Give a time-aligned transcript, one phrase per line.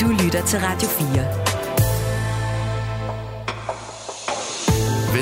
[0.00, 1.08] Du lytter til Radio 4.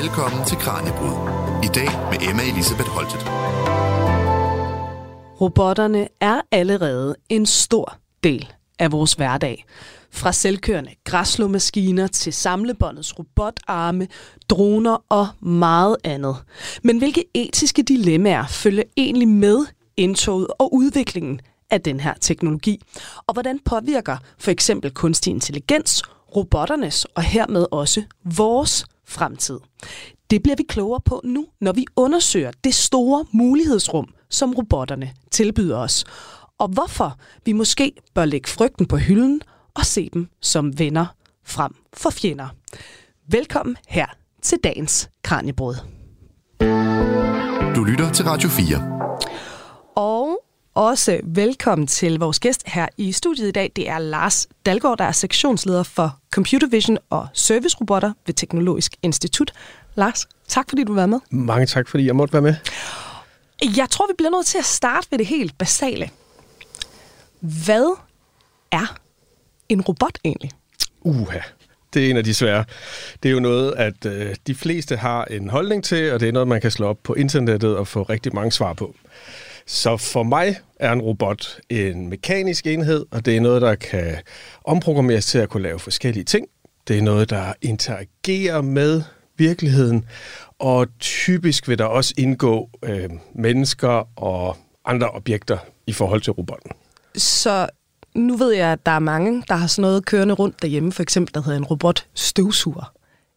[0.01, 1.15] Velkommen til Kranjebrud.
[1.63, 3.21] I dag med Emma Elisabeth Holtet.
[5.41, 9.65] Robotterne er allerede en stor del af vores hverdag.
[10.11, 14.07] Fra selvkørende græslåmaskiner til samlebåndets robotarme,
[14.49, 16.35] droner og meget andet.
[16.83, 19.65] Men hvilke etiske dilemmaer følger egentlig med
[19.97, 21.39] indtoget og udviklingen
[21.73, 22.81] af den her teknologi?
[23.27, 26.03] Og hvordan påvirker for eksempel kunstig intelligens
[26.35, 29.59] robotternes og hermed også vores fremtid?
[30.29, 35.77] Det bliver vi klogere på nu, når vi undersøger det store mulighedsrum, som robotterne tilbyder
[35.77, 36.05] os.
[36.57, 39.41] Og hvorfor vi måske bør lægge frygten på hylden
[39.73, 41.05] og se dem som venner
[41.45, 42.47] frem for fjender.
[43.27, 44.05] Velkommen her
[44.41, 45.75] til dagens Kranjebrød.
[47.75, 48.93] Du lytter til Radio 4.
[50.75, 53.71] Og også velkommen til vores gæst her i studiet i dag.
[53.75, 59.51] Det er Lars Dalgaard, der er sektionsleder for Computer Vision og Servicerobotter ved Teknologisk Institut.
[59.95, 61.19] Lars, tak fordi du var med.
[61.29, 62.55] Mange tak, fordi jeg måtte være med.
[63.77, 66.09] Jeg tror, vi bliver nødt til at starte ved det helt basale.
[67.39, 67.97] Hvad
[68.71, 68.95] er
[69.69, 70.51] en robot egentlig?
[71.01, 71.39] Uha,
[71.93, 72.65] det er en af de svære.
[73.23, 76.31] Det er jo noget, at øh, de fleste har en holdning til, og det er
[76.31, 78.95] noget, man kan slå op på internettet og få rigtig mange svar på.
[79.67, 84.15] Så for mig er en robot en mekanisk enhed, og det er noget, der kan
[84.65, 86.47] omprogrammeres til at kunne lave forskellige ting.
[86.87, 89.01] Det er noget, der interagerer med
[89.37, 90.05] virkeligheden,
[90.59, 95.57] og typisk vil der også indgå øh, mennesker og andre objekter
[95.87, 96.71] i forhold til robotten.
[97.15, 97.67] Så
[98.15, 101.03] nu ved jeg, at der er mange, der har sådan noget kørende rundt derhjemme, for
[101.03, 102.93] eksempel, der hedder en robot støvsuger.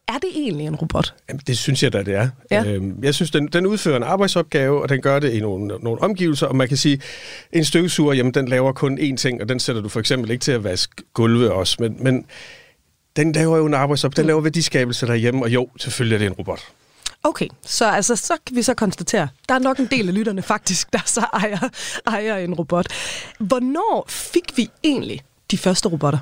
[0.07, 1.13] Er det egentlig en robot?
[1.29, 2.29] Jamen, det synes jeg da, det er.
[2.51, 2.63] Ja.
[2.65, 6.01] Øhm, jeg synes, den, den udfører en arbejdsopgave, og den gør det i nogle, nogle
[6.01, 7.01] omgivelser, og man kan sige,
[7.53, 10.41] en støvsuger, jamen, den laver kun én ting, og den sætter du for eksempel ikke
[10.41, 12.25] til at vaske gulve også, men, men
[13.15, 16.33] den laver jo en arbejdsopgave, den laver værdiskabelse derhjemme, og jo, selvfølgelig er det en
[16.33, 16.59] robot.
[17.23, 20.41] Okay, så, altså, så kan vi så konstatere, der er nok en del af lytterne
[20.41, 21.69] faktisk, der så ejer,
[22.07, 22.87] ejer en robot.
[23.39, 26.19] Hvornår fik vi egentlig de første robotter?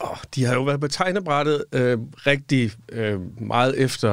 [0.00, 4.08] Oh, de har jo været på tegnebrættet øh, rigtig øh, meget efter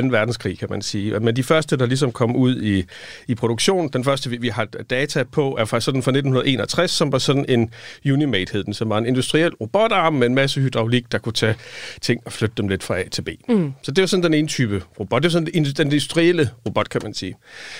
[0.00, 0.08] 2.
[0.08, 1.20] verdenskrig, kan man sige.
[1.20, 2.84] Men de første, der ligesom kom ud i,
[3.28, 7.12] i produktion, den første, vi, vi har data på, er fra, sådan fra 1961, som
[7.12, 7.70] var sådan en
[8.12, 11.54] Unimate, hed den, som var en industriel robotarm med en masse hydraulik, der kunne tage
[12.00, 13.28] ting og flytte dem lidt fra A til B.
[13.48, 13.72] Mm.
[13.82, 15.22] Så det var sådan den ene type robot.
[15.22, 17.34] Det er sådan den industrielle robot, kan man sige.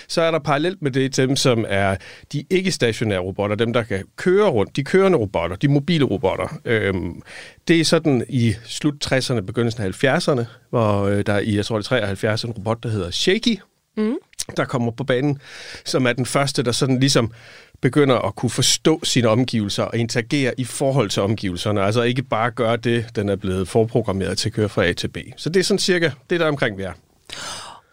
[0.09, 1.97] Så er der parallelt med det dem, som er
[2.33, 6.61] de ikke-stationære robotter, dem, der kan køre rundt, de kørende robotter, de mobile robotter.
[6.65, 7.23] Øhm,
[7.69, 11.77] det er sådan i slut 60'erne, begyndelsen af 70'erne, hvor øh, der i, jeg tror
[11.77, 13.59] det er 73, en robot, der hedder Shaky,
[13.97, 14.16] mm.
[14.56, 15.38] der kommer på banen,
[15.84, 17.32] som er den første, der sådan ligesom
[17.81, 21.82] begynder at kunne forstå sine omgivelser og interagere i forhold til omgivelserne.
[21.82, 25.09] Altså ikke bare gøre det, den er blevet forprogrammeret til at køre fra A til
[25.09, 25.16] B.
[25.37, 26.93] Så det er sådan cirka det, der omkring vi er.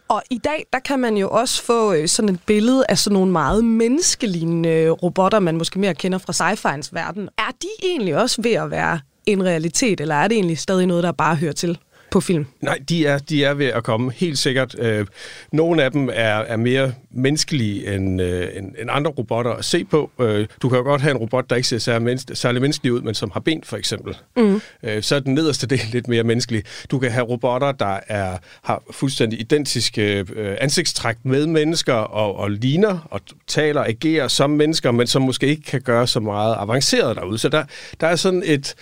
[0.08, 3.14] Og i dag, der kan man jo også få øh, sådan et billede af sådan
[3.14, 7.28] nogle meget menneskelignende robotter, man måske mere kender fra sci-fi'ens verden.
[7.38, 11.04] Er de egentlig også ved at være en realitet, eller er det egentlig stadig noget,
[11.04, 11.78] der bare hører til?
[12.12, 12.46] På film?
[12.60, 14.78] Nej, de er, de er ved at komme, helt sikkert.
[14.78, 15.06] Øh,
[15.52, 19.84] nogle af dem er, er mere menneskelige end, øh, end, end andre robotter at se
[19.84, 20.10] på.
[20.20, 22.92] Øh, du kan jo godt have en robot, der ikke ser særlig, menneske, særlig menneskelig
[22.92, 24.16] ud, men som har ben for eksempel.
[24.36, 24.60] Mm.
[24.82, 26.62] Øh, så er den nederste del lidt mere menneskelig.
[26.90, 32.50] Du kan have robotter, der er, har fuldstændig identiske øh, ansigtstræk med mennesker og, og
[32.50, 37.16] ligner og taler agerer som mennesker, men som måske ikke kan gøre så meget avanceret
[37.16, 37.38] derude.
[37.38, 37.64] Så der,
[38.00, 38.74] der er sådan et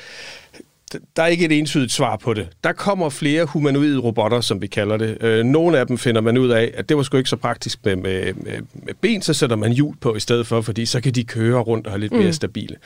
[1.17, 2.49] der er ikke et entydigt svar på det.
[2.65, 5.19] Der kommer flere humanoide robotter, som vi kalder det.
[5.21, 7.85] Øh, nogle af dem finder man ud af, at det var sgu ikke så praktisk
[7.85, 11.01] med, med, med, med ben, så sætter man hjul på i stedet for, fordi så
[11.01, 12.19] kan de køre rundt og have lidt mm.
[12.19, 12.77] mere stabile.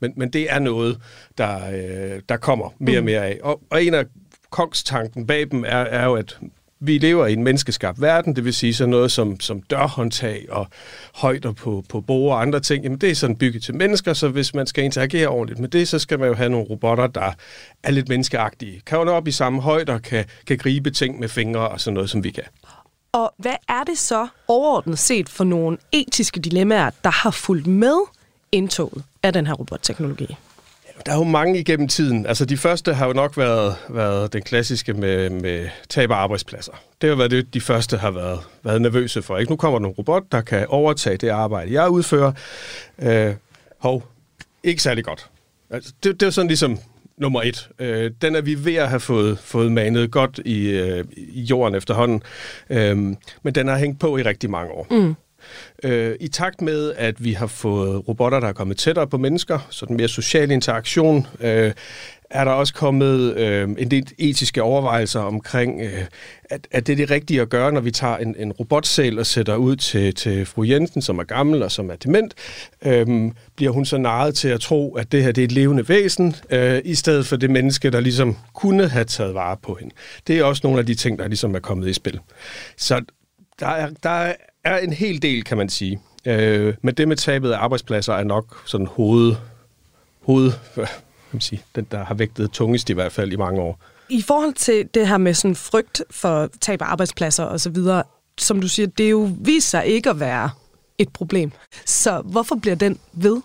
[0.00, 0.98] Men, men det er noget,
[1.38, 3.06] der, øh, der kommer mere og mm.
[3.06, 3.38] mere af.
[3.42, 4.04] Og, og en af
[4.50, 6.38] kongstanken bag dem er, er jo, at
[6.80, 10.66] vi lever i en menneskeskabt verden, det vil sige sådan noget som, som dørhåndtag og
[11.14, 14.28] højder på, på borde og andre ting, jamen det er sådan bygget til mennesker, så
[14.28, 17.32] hvis man skal interagere ordentligt med det, så skal man jo have nogle robotter, der
[17.82, 18.82] er lidt menneskeagtige.
[18.86, 22.10] Kan jo op i samme højder, kan, kan gribe ting med fingre og sådan noget,
[22.10, 22.44] som vi kan.
[23.12, 27.96] Og hvad er det så overordnet set for nogle etiske dilemmaer, der har fulgt med
[28.52, 30.36] indtoget af den her robotteknologi?
[31.06, 32.26] Der er jo mange igennem tiden.
[32.26, 36.72] Altså de første har jo nok været, været den klassiske med, med tab af arbejdspladser.
[37.00, 39.38] Det har været det, de første har været, været nervøse for.
[39.38, 39.52] Ikke?
[39.52, 42.32] Nu kommer der en robot, der kan overtage det arbejde, jeg udfører.
[43.02, 43.34] Øh,
[43.78, 44.04] hov,
[44.62, 45.26] ikke særlig godt.
[45.70, 46.78] Altså, det, det er sådan ligesom
[47.16, 47.68] nummer et.
[47.78, 51.74] Øh, den er vi ved at have fået, fået manet godt i, øh, i jorden
[51.74, 52.22] efterhånden.
[52.70, 52.96] Øh,
[53.42, 54.86] men den har hængt på i rigtig mange år.
[54.90, 55.14] Mm.
[55.84, 59.66] Øh, I takt med, at vi har fået robotter, der er kommet tættere på mennesker,
[59.70, 61.72] så den mere social interaktion, øh,
[62.30, 66.04] er der også kommet øh, en del etiske overvejelser omkring, øh,
[66.44, 69.26] at, at det er det rigtige at gøre, når vi tager en, en robotsæl og
[69.26, 72.34] sætter ud til, til fru Jensen, som er gammel og som er dement.
[72.84, 75.88] Øh, bliver hun så narret til at tro, at det her det er et levende
[75.88, 79.94] væsen, øh, i stedet for det menneske, der ligesom kunne have taget vare på hende.
[80.26, 82.20] Det er også nogle af de ting, der ligesom er kommet i spil.
[82.76, 83.02] Så
[83.60, 84.32] der er, der
[84.64, 86.00] er en hel del, kan man sige.
[86.26, 89.34] Øh, men det med tabet af arbejdspladser er nok sådan hoved,
[90.22, 90.52] hoved
[91.32, 93.78] man sige, den, der har vægtet tungest i hvert fald i mange år.
[94.08, 97.76] I forhold til det her med sådan frygt for tab af arbejdspladser osv.,
[98.38, 100.50] som du siger, det er jo viser sig ikke at være
[100.98, 101.52] et problem.
[101.84, 103.40] Så hvorfor bliver den ved?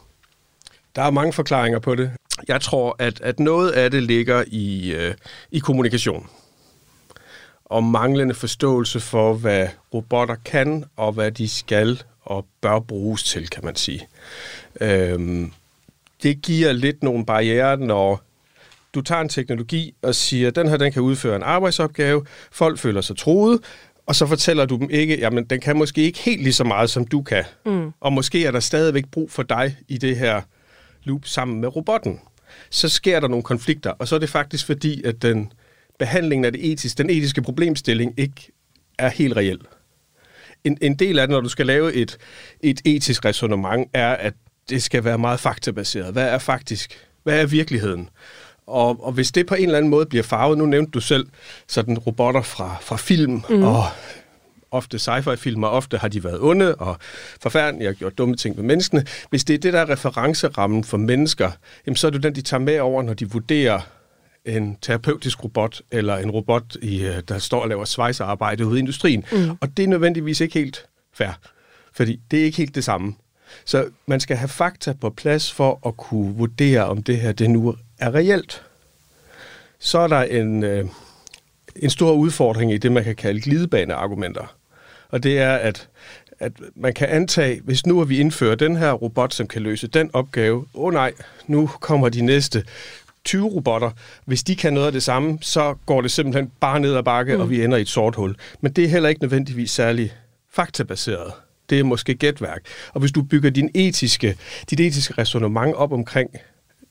[0.95, 2.11] Der er mange forklaringer på det.
[2.47, 5.13] Jeg tror, at, at noget af det ligger i, øh,
[5.51, 6.27] i kommunikation.
[7.65, 13.49] Og manglende forståelse for, hvad robotter kan, og hvad de skal og bør bruges til,
[13.49, 14.07] kan man sige.
[14.81, 15.51] Øhm,
[16.23, 18.21] det giver lidt nogle barriere, når
[18.93, 23.01] du tager en teknologi og siger, den her den kan udføre en arbejdsopgave, folk føler
[23.01, 23.59] sig troet,
[24.05, 26.89] og så fortæller du dem ikke, jamen den kan måske ikke helt lige så meget,
[26.89, 27.43] som du kan.
[27.65, 27.91] Mm.
[27.99, 30.41] Og måske er der stadigvæk brug for dig i det her
[31.03, 32.19] loop sammen med robotten.
[32.69, 35.51] Så sker der nogle konflikter, og så er det faktisk fordi, at den
[35.99, 38.51] behandlingen af det etiske, den etiske problemstilling ikke
[38.97, 39.59] er helt reel.
[40.63, 42.17] En, en del af det, når du skal lave et,
[42.61, 44.33] et etisk resonemang, er, at
[44.69, 46.13] det skal være meget faktabaseret.
[46.13, 46.99] Hvad er faktisk?
[47.23, 48.09] Hvad er virkeligheden?
[48.67, 51.27] Og, og hvis det på en eller anden måde bliver farvet, nu nævnte du selv
[51.67, 53.63] sådan robotter fra, fra film, mm.
[53.63, 53.83] og
[54.71, 56.97] ofte sci-fi-filmer, ofte har de været onde og
[57.41, 59.05] forfærdelige og gjort dumme ting med menneskene.
[59.29, 61.51] Hvis det er det, der er referencerammen for mennesker,
[61.85, 63.79] jamen, så er det den, de tager med over, når de vurderer
[64.45, 68.79] en terapeutisk robot, eller en robot, i, øh, der står og laver svejsearbejde ude i
[68.79, 69.25] industrien.
[69.31, 69.49] Mm.
[69.61, 71.39] Og det er nødvendigvis ikke helt fair,
[71.93, 73.15] fordi det er ikke helt det samme.
[73.65, 77.49] Så man skal have fakta på plads for at kunne vurdere, om det her det
[77.49, 78.63] nu er reelt.
[79.79, 80.85] Så er der en, øh,
[81.75, 84.55] en stor udfordring i det, man kan kalde glidebaneargumenter.
[85.09, 85.87] Og det er, at,
[86.39, 89.87] at man kan antage, hvis nu har vi indfører den her robot, som kan løse
[89.87, 91.13] den opgave, åh oh, nej,
[91.47, 92.63] nu kommer de næste
[93.25, 93.91] 20 robotter.
[94.25, 97.35] Hvis de kan noget af det samme, så går det simpelthen bare ned ad bakke,
[97.35, 97.41] mm.
[97.41, 98.35] og vi ender i et sort hul.
[98.61, 100.13] Men det er heller ikke nødvendigvis særlig
[100.53, 101.31] faktabaseret
[101.69, 102.61] det er måske gætværk.
[102.93, 104.37] Og hvis du bygger din etiske,
[104.69, 106.29] dit etiske resonemang op omkring,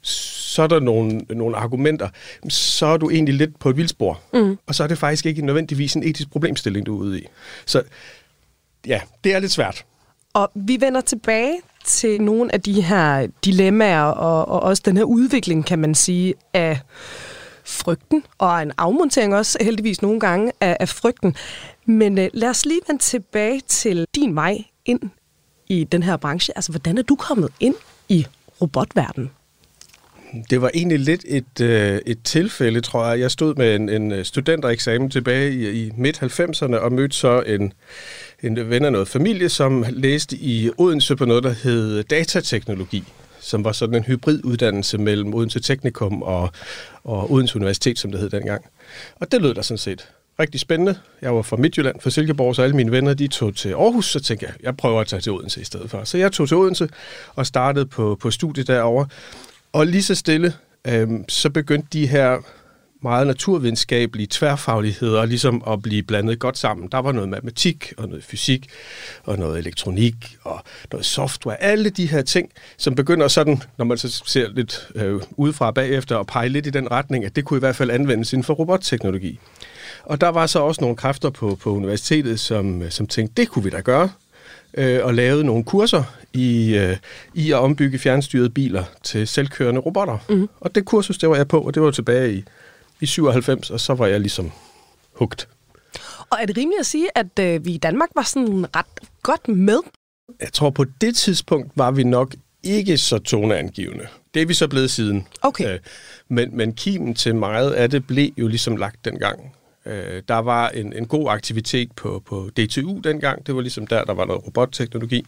[0.02, 2.08] så er der nogle, nogle argumenter,
[2.48, 4.20] så er du egentlig lidt på et vildspor.
[4.32, 4.58] Mm.
[4.66, 7.26] Og så er det faktisk ikke nødvendigvis en etisk problemstilling, du er ude i.
[7.66, 7.82] Så
[8.86, 9.84] ja, det er lidt svært.
[10.32, 15.04] Og vi vender tilbage til nogle af de her dilemmaer, og, og også den her
[15.04, 16.80] udvikling, kan man sige, af
[17.64, 21.36] frygten, og en afmontering også heldigvis nogle gange af, af frygten.
[21.86, 25.00] Men øh, lad os lige vende tilbage til din vej ind
[25.68, 26.56] i den her branche.
[26.56, 27.74] Altså, hvordan er du kommet ind
[28.08, 28.26] i
[28.60, 29.30] robotverdenen?
[30.50, 33.20] Det var egentlig lidt et, øh, et tilfælde, tror jeg.
[33.20, 37.72] Jeg stod med en, en øh, studentereksamen tilbage i, i midt-90'erne og mødte så en,
[38.42, 43.04] en ven af noget familie, som læste i Odense på noget, der hed datateknologi
[43.40, 46.50] som var sådan en hybriduddannelse mellem Odense Teknikum og,
[47.04, 48.64] og Odense Universitet, som det hed dengang.
[49.20, 50.08] Og det lød da sådan set
[50.40, 50.98] rigtig spændende.
[51.22, 54.20] Jeg var fra Midtjylland, fra Silkeborg, så alle mine venner de tog til Aarhus, så
[54.20, 56.04] tænkte jeg, jeg prøver at tage til Odense i stedet for.
[56.04, 56.88] Så jeg tog til Odense
[57.34, 59.06] og startede på, på studiet derovre.
[59.74, 60.54] Og lige så stille,
[60.84, 62.38] øh, så begyndte de her
[63.02, 66.88] meget naturvidenskabelige tværfagligheder ligesom at blive blandet godt sammen.
[66.92, 68.68] Der var noget matematik og noget fysik
[69.24, 70.60] og noget elektronik og
[70.92, 71.62] noget software.
[71.62, 76.16] Alle de her ting, som begynder sådan, når man så ser lidt øh, udefra bagefter
[76.16, 78.54] og pege lidt i den retning, at det kunne i hvert fald anvendes inden for
[78.54, 79.38] robotteknologi.
[80.04, 83.48] Og der var så også nogle kræfter på, på universitetet, som, øh, som tænkte, det
[83.48, 84.10] kunne vi da gøre
[84.76, 86.02] øh, og lavede nogle kurser
[86.32, 86.96] i, øh,
[87.34, 90.18] i at ombygge fjernstyrede biler til selvkørende robotter.
[90.28, 90.48] Mm.
[90.60, 92.44] Og det kursus, det var jeg på, og det var tilbage i
[93.00, 94.52] i 97, og så var jeg ligesom
[95.12, 95.48] hugt.
[96.30, 99.48] Og er det rimeligt at sige, at øh, vi i Danmark var sådan ret godt
[99.48, 99.78] med?
[100.40, 104.06] Jeg tror, på det tidspunkt var vi nok ikke så toneangivende.
[104.34, 105.26] Det er vi så blevet siden.
[105.42, 105.74] Okay.
[105.74, 105.80] Øh,
[106.28, 109.54] men, men kimen til meget af det blev jo ligesom lagt dengang.
[109.86, 113.46] Øh, der var en, en god aktivitet på, på DTU dengang.
[113.46, 115.24] Det var ligesom der, der var noget robotteknologi.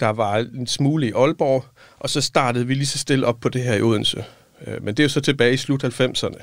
[0.00, 1.64] Der var en smule i Aalborg,
[1.98, 4.24] og så startede vi lige så stille op på det her i Odense.
[4.66, 6.42] Øh, men det er jo så tilbage i slut 90'erne.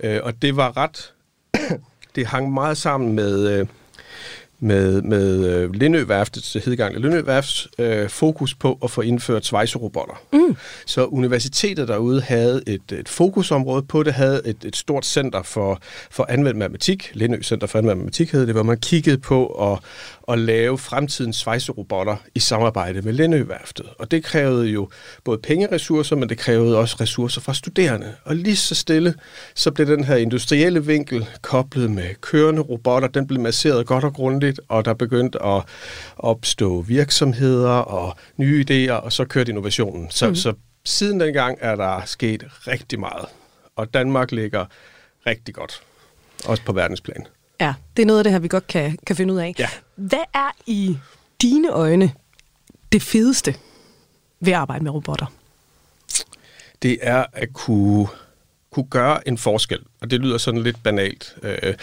[0.00, 1.12] Øh, og det var ret...
[2.14, 3.66] det hang meget sammen med, øh,
[4.62, 10.22] med, med øh, Lindø-værftet, det hed gang Lindø-værfts, øh, fokus på at få indført svejserobotter.
[10.32, 10.56] Mm.
[10.86, 15.80] Så universitetet derude havde et, et fokusområde på det, havde et, et stort center for,
[16.10, 19.78] for anvendt matematik, Lindø Center for anvendt matematik hed det, hvor man kiggede på at,
[20.28, 23.86] at lave fremtidens svejserobotter i samarbejde med Lindø-værftet.
[23.98, 24.88] Og det krævede jo
[25.24, 28.12] både pengeressourcer, men det krævede også ressourcer fra studerende.
[28.24, 29.14] Og lige så stille,
[29.54, 34.14] så blev den her industrielle vinkel koblet med kørende robotter, den blev masseret godt og
[34.14, 35.62] grundigt, og der begyndte at
[36.16, 40.10] opstå virksomheder og nye idéer, og så kørte innovationen.
[40.10, 40.34] Så, mm.
[40.34, 40.54] så
[40.84, 43.26] siden dengang er der sket rigtig meget,
[43.76, 44.66] og Danmark ligger
[45.26, 45.82] rigtig godt,
[46.44, 47.26] også på verdensplan.
[47.60, 49.54] Ja, det er noget af det her, vi godt kan, kan finde ud af.
[49.58, 49.68] Ja.
[49.94, 50.98] Hvad er i
[51.42, 52.12] dine øjne
[52.92, 53.54] det fedeste
[54.40, 55.26] ved at arbejde med robotter?
[56.82, 58.08] Det er at kunne
[58.72, 59.78] kunne gøre en forskel.
[60.00, 61.36] Og det lyder sådan lidt banalt.
[61.42, 61.74] Øh,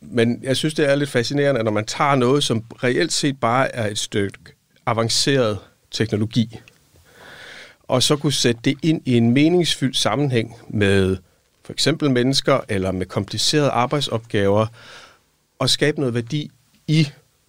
[0.00, 3.40] men jeg synes, det er lidt fascinerende, at når man tager noget, som reelt set
[3.40, 4.38] bare er et stykke
[4.86, 5.58] avanceret
[5.90, 6.60] teknologi,
[7.88, 11.16] og så kunne sætte det ind i en meningsfyldt sammenhæng med
[11.64, 14.66] for eksempel mennesker eller med komplicerede arbejdsopgaver,
[15.58, 16.50] og skabe noget værdi
[16.86, 17.08] i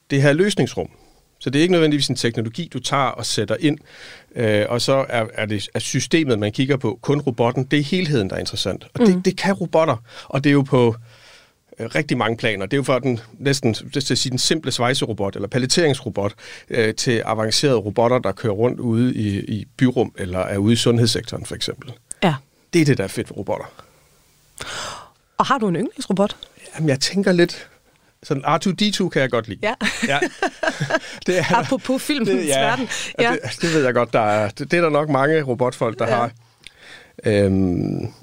[0.09, 0.89] det her løsningsrum.
[1.45, 3.77] Så det er ikke nødvendigvis en teknologi, du tager og sætter ind,
[4.35, 7.63] øh, og så er, er det er systemet, man kigger på, kun robotten.
[7.63, 8.83] Det er helheden, der er interessant.
[8.83, 9.05] Og mm.
[9.05, 10.95] det, det kan robotter, og det er jo på
[11.79, 12.65] øh, rigtig mange planer.
[12.65, 16.33] Det er jo for den næsten det at sige, den simple svejserobot eller paletteringsrobot
[16.69, 20.75] øh, til avancerede robotter, der kører rundt ude i, i byrum eller er ude i
[20.75, 21.93] sundhedssektoren for eksempel.
[22.23, 22.35] Ja.
[22.73, 23.65] Det er det, der er fedt ved robotter.
[25.37, 26.37] Og har du en yndlingsrobot?
[26.75, 27.69] Jamen, jeg tænker lidt...
[28.25, 29.59] Sådan R2-D2 kan jeg godt lide.
[29.63, 29.73] Ja.
[30.07, 30.19] ja.
[31.27, 32.89] Det er, Apropos filmens det, ja, verden.
[33.19, 33.31] Ja.
[33.31, 36.07] Det, det ved jeg godt, der er, det, det er der nok mange robotfolk, der
[36.07, 36.15] ja.
[36.15, 36.31] har.
[37.25, 38.13] Øhm,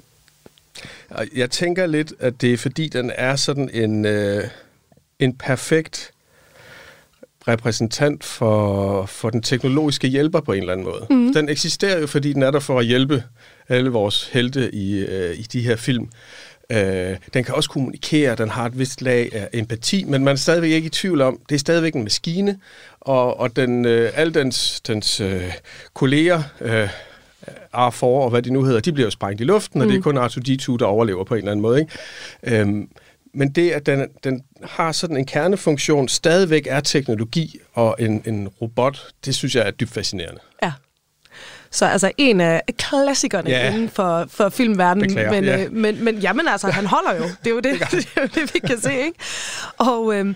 [1.35, 4.43] jeg tænker lidt, at det er fordi, den er sådan en, øh,
[5.19, 6.11] en perfekt
[7.47, 11.07] repræsentant for, for den teknologiske hjælper på en eller anden måde.
[11.09, 11.33] Mm.
[11.33, 13.23] Den eksisterer jo, fordi den er der for at hjælpe
[13.69, 16.09] alle vores helte i, øh, i de her film.
[16.73, 20.35] Øh, den kan også kommunikere, den har et vist lag af empati, men man er
[20.35, 22.59] stadigvæk ikke i tvivl om, det er stadigvæk en maskine,
[23.01, 25.53] og, og den, øh, alle dens, dens øh,
[25.93, 26.89] kolleger, øh,
[27.73, 29.91] R4 og hvad de nu hedder, de bliver jo sprængt i luften, og mm.
[29.91, 31.79] det er kun R2-D2, der overlever på en eller anden måde.
[31.79, 32.61] Ikke?
[32.61, 32.89] Øhm,
[33.33, 38.47] men det, at den, den har sådan en kernefunktion, stadigvæk er teknologi og en, en
[38.47, 40.39] robot, det synes jeg er dybt fascinerende.
[40.63, 40.71] Ja.
[41.73, 43.73] Så altså en af klassikerne ja.
[43.73, 45.07] inden for, for filmverdenen.
[45.07, 45.63] Beklager, men, ja.
[45.63, 47.23] øh, men, men jamen altså, han holder jo.
[47.23, 48.93] Det er jo det, det, det, er jo det vi kan se.
[48.93, 49.19] Ikke?
[49.77, 50.35] Og øh,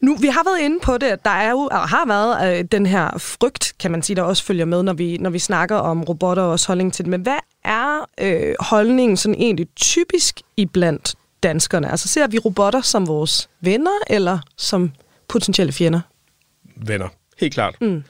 [0.00, 2.64] nu, vi har været inde på det, at der er jo, og har været øh,
[2.72, 5.76] den her frygt, kan man sige, der også følger med, når vi, når vi snakker
[5.76, 7.10] om robotter og også holdning til det.
[7.10, 11.90] Men hvad er øh, holdningen sådan egentlig typisk iblandt danskerne?
[11.90, 14.92] Altså ser vi robotter som vores venner, eller som
[15.28, 16.00] potentielle fjender?
[16.76, 17.74] Venner, helt klart.
[17.80, 18.04] Mm.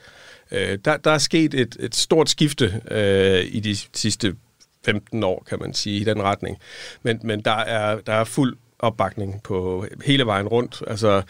[0.53, 4.35] Øh, der, der er sket et, et stort skifte øh, i de sidste
[4.85, 6.57] 15 år, kan man sige, i den retning.
[7.03, 11.21] Men, men der, er, der er fuld opbakning på hele vejen rundt, altså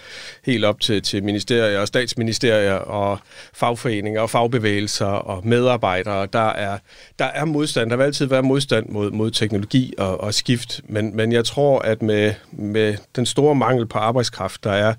[0.46, 3.20] helt op til, til ministerier og statsministerier og
[3.54, 6.28] fagforeninger og fagbevægelser og medarbejdere.
[6.34, 6.78] Der er,
[7.20, 11.16] der er modstand, der vil altid være modstand mod, mod teknologi og, og skift, men,
[11.16, 14.94] men jeg tror, at med, med den store mangel på arbejdskraft, der er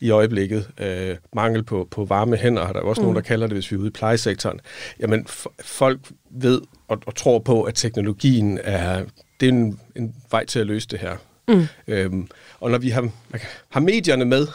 [0.00, 3.04] i øjeblikket, øh, mangel på, på varme hænder, der er også mm.
[3.04, 4.60] nogen, der kalder det, hvis vi er ude i plejesektoren,
[5.00, 5.26] jamen
[5.60, 9.04] folk ved og, og tror på, at teknologien er,
[9.40, 11.16] det er en, en vej til at løse det her.
[11.48, 11.66] Mm.
[11.86, 12.28] Øhm,
[12.60, 13.08] og når vi har,
[13.68, 14.46] har medierne med,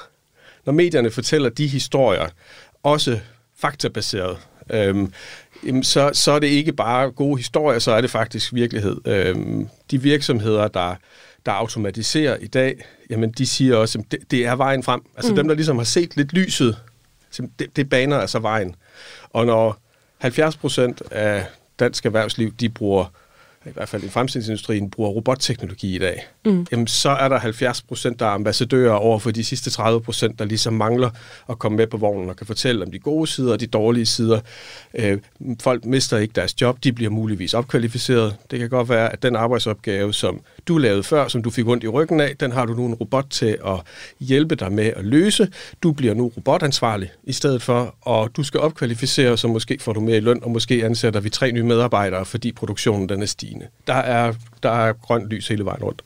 [0.66, 2.28] når medierne fortæller de historier,
[2.84, 3.20] også
[3.58, 4.38] faktabaseret,
[4.70, 5.14] øhm,
[5.84, 8.98] så, så er det ikke bare gode historier, så er det faktisk virkelighed.
[9.06, 10.96] Øhm, de virksomheder, der,
[11.46, 15.02] der automatiserer i dag, jamen de siger også, at det, det er vejen frem.
[15.16, 15.36] Altså mm.
[15.36, 16.78] dem, der ligesom har set lidt lyset,
[17.60, 18.76] det, det baner altså vejen.
[19.30, 19.82] Og når
[20.18, 21.46] 70 procent af
[21.80, 23.06] dansk erhvervsliv, de bruger
[23.66, 26.68] i hvert fald i fremstillingsindustrien, bruger robotteknologi i dag, mm.
[26.72, 30.40] jamen så er der 70 procent, der er ambassadører over for de sidste 30 procent,
[30.40, 31.10] der ligesom mangler
[31.50, 34.06] at komme med på vognen og kan fortælle om de gode sider og de dårlige
[34.06, 34.40] sider.
[34.94, 35.18] Øh,
[35.62, 38.36] folk mister ikke deres job, de bliver muligvis opkvalificeret.
[38.52, 41.84] Det kan godt være, at den arbejdsopgave, som du lavede før, som du fik ondt
[41.84, 43.82] i ryggen af, den har du nu en robot til at
[44.20, 45.48] hjælpe dig med at løse.
[45.84, 50.00] Du bliver nu robotansvarlig i stedet for, og du skal opkvalificere, så måske får du
[50.00, 53.68] mere i løn, og måske ansætter vi tre nye medarbejdere, fordi produktionen den er stigende.
[53.88, 56.02] Der er, der er grønt lys hele vejen rundt.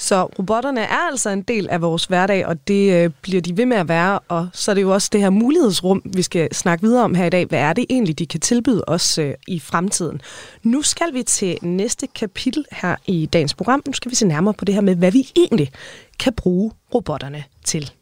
[0.00, 3.66] Så robotterne er altså en del af vores hverdag, og det øh, bliver de ved
[3.66, 4.18] med at være.
[4.18, 7.24] Og så er det jo også det her mulighedsrum, vi skal snakke videre om her
[7.24, 7.46] i dag.
[7.46, 10.20] Hvad er det egentlig, de kan tilbyde os øh, i fremtiden?
[10.62, 13.82] Nu skal vi til næste kapitel her i dagens program.
[13.86, 15.70] Nu skal vi se nærmere på det her med, hvad vi egentlig
[16.18, 17.92] kan bruge robotterne til.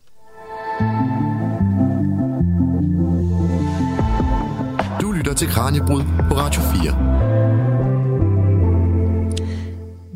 [5.00, 7.75] Du lytter til Kranjebrud på Radio 4.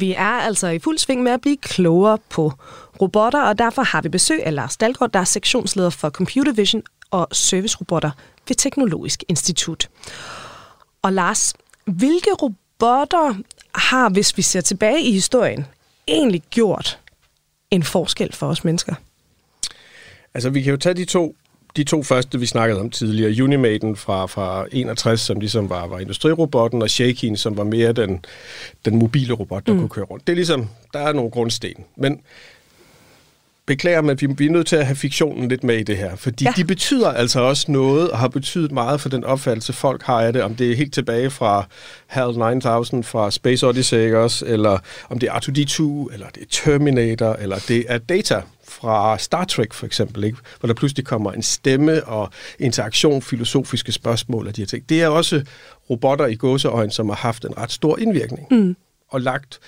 [0.01, 2.53] Vi er altså i fuld sving med at blive klogere på
[3.01, 6.83] robotter, og derfor har vi besøg af Lars Dalgaard, der er sektionsleder for Computer Vision
[7.11, 8.11] og servicerobotter
[8.49, 9.89] ved Teknologisk Institut.
[11.03, 11.55] Og Lars,
[11.85, 13.35] hvilke robotter
[13.75, 15.67] har, hvis vi ser tilbage i historien,
[16.09, 16.99] egentlig gjort
[17.71, 18.95] en forskel for os mennesker?
[20.35, 21.37] Altså, vi kan jo tage de to,
[21.77, 23.45] de to første, vi snakkede om tidligere.
[23.45, 28.25] Unimaten fra, fra 61, som ligesom var, var industrirobotten, og Shakin, som var mere den,
[28.85, 29.79] den mobile robot, der mm.
[29.79, 30.27] kunne køre rundt.
[30.27, 31.85] Det er ligesom, der er nogle grundsten.
[31.97, 32.21] Men
[33.71, 36.17] beklager, men vi, vi er nødt til at have fiktionen lidt med i det her,
[36.17, 36.53] fordi ja.
[36.57, 40.33] de betyder altså også noget, og har betydet meget for den opfattelse, folk har af
[40.33, 41.67] det, om det er helt tilbage fra
[42.07, 44.79] HAL 9000, fra Space Odyssey også, eller
[45.11, 49.73] om det er R2-D2, eller det er Terminator, eller det er Data fra Star Trek
[49.73, 50.39] for eksempel, ikke?
[50.61, 54.89] hvor der pludselig kommer en stemme og interaktion, filosofiske spørgsmål og de her ting.
[54.89, 55.45] Det er også
[55.91, 58.77] robotter i gåseøjne, som har haft en ret stor indvirkning mm.
[59.09, 59.61] og lagt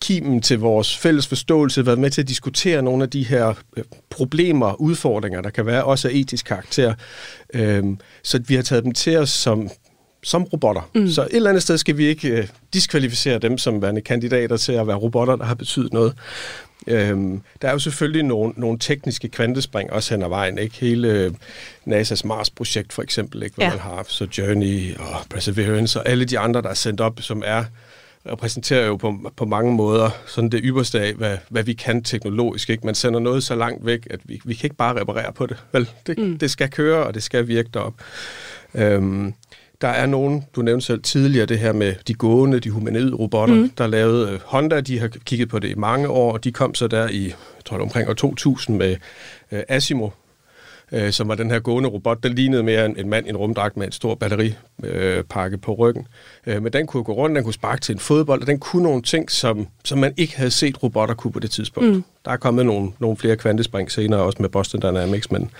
[0.00, 3.84] kimen til vores fælles forståelse, været med til at diskutere nogle af de her øh,
[4.10, 6.94] problemer, udfordringer, der kan være, også af etisk karakter.
[7.54, 9.70] Øhm, så vi har taget dem til os som,
[10.22, 10.90] som robotter.
[10.94, 11.08] Mm.
[11.08, 14.72] Så et eller andet sted skal vi ikke øh, diskvalificere dem som værende kandidater til
[14.72, 16.14] at være robotter, der har betydet noget.
[16.86, 20.58] Øhm, der er jo selvfølgelig nogle, nogle tekniske kvantespring også hen ad vejen.
[20.58, 20.76] Ikke?
[20.80, 21.32] Hele øh,
[21.86, 23.54] NASA's Mars-projekt for eksempel, ikke?
[23.54, 23.70] hvor ja.
[23.70, 27.42] man har så Journey og Perseverance og alle de andre, der er sendt op, som
[27.46, 27.64] er
[28.26, 32.70] repræsenterer jo på, på mange måder sådan det ypperste af, hvad, hvad vi kan teknologisk.
[32.70, 32.86] Ikke?
[32.86, 35.56] Man sender noget så langt væk, at vi, vi kan ikke bare reparere på det.
[35.72, 36.38] Vel, det, mm.
[36.38, 37.94] det skal køre, og det skal virke derop.
[38.74, 39.34] Øhm,
[39.80, 43.54] der er nogen, du nævnte selv tidligere, det her med de gående, de humanoide robotter,
[43.54, 43.70] mm.
[43.78, 46.74] der lavede uh, Honda, de har kigget på det i mange år, og de kom
[46.74, 48.96] så der i, jeg tror det omkring år 2000 med
[49.52, 50.08] uh, Asimo,
[50.92, 52.22] øh, som var den her gående robot.
[52.22, 55.72] Den lignede mere en, en mand i en rumdragt med en stor batteripakke øh, på
[55.72, 56.06] ryggen.
[56.46, 58.82] Øh, men den kunne gå rundt, den kunne sparke til en fodbold, og den kunne
[58.82, 61.90] nogle ting, som, som man ikke havde set robotter kunne på det tidspunkt.
[61.90, 62.04] Mm.
[62.24, 65.30] Der er kommet nogle, nogle flere kvantespring senere, også med Boston Dynamics.
[65.30, 65.50] Men...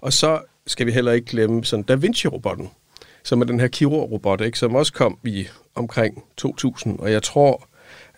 [0.00, 2.70] Og så skal vi heller ikke glemme sådan Da Vinci-robotten,
[3.24, 6.98] som er den her kirurg-robot, ikke, som også kom i omkring 2000.
[6.98, 7.68] Og jeg tror,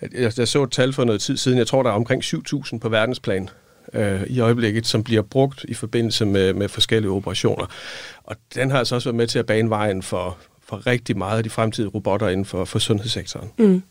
[0.00, 2.24] at jeg, jeg så et tal for noget tid siden, jeg tror, der er omkring
[2.24, 3.48] 7.000 på verdensplan
[3.94, 7.66] øh, i øjeblikket, som bliver brugt i forbindelse med, med forskellige operationer.
[8.24, 11.36] Og den har altså også været med til at bane vejen for, for rigtig meget
[11.36, 13.50] af de fremtidige robotter inden for, for sundhedssektoren.
[13.58, 13.82] Mm.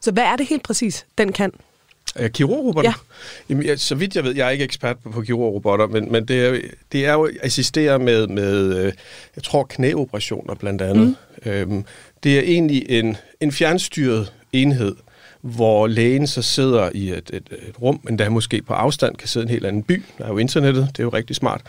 [0.00, 1.52] Så hvad er det helt præcis, den kan?
[2.28, 2.90] Kirurgrobotter?
[2.90, 2.94] Ja.
[3.48, 6.28] Jamen, ja, så vidt jeg ved, jeg er ikke ekspert på, på kirurgrobotter, men, men
[6.28, 6.60] det, er,
[6.92, 8.92] det er jo at assistere med, med øh,
[9.36, 11.16] jeg tror, knæoperationer blandt andet.
[11.44, 11.50] Mm.
[11.50, 11.84] Øhm,
[12.22, 14.96] det er egentlig en, en fjernstyret enhed,
[15.40, 19.28] hvor lægen så sidder i et, et, et rum, men der måske på afstand kan
[19.28, 20.02] sidde en helt anden by.
[20.18, 21.60] Der er jo internettet, det er jo rigtig smart.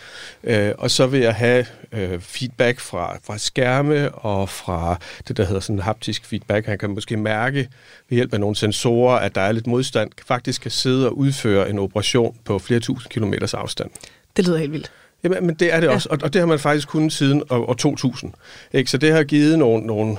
[0.43, 5.45] Øh, og så vil jeg have øh, feedback fra, fra skærme og fra det, der
[5.45, 6.65] hedder sådan haptisk feedback.
[6.65, 7.69] Han kan måske mærke
[8.09, 11.69] ved hjælp af nogle sensorer, at der er lidt modstand, faktisk kan sidde og udføre
[11.69, 13.89] en operation på flere tusind kilometers afstand.
[14.37, 14.91] Det lyder helt vildt.
[15.23, 15.93] Jamen, men det er det ja.
[15.93, 18.33] også, og, og det har man faktisk kunnet siden år, år 2000.
[18.73, 18.91] Ikke?
[18.91, 20.17] Så det har givet nogle, nogle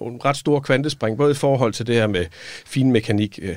[0.00, 2.26] nogle ret store kvantespring, både i forhold til det her med
[2.66, 3.56] fin mekanik, øh,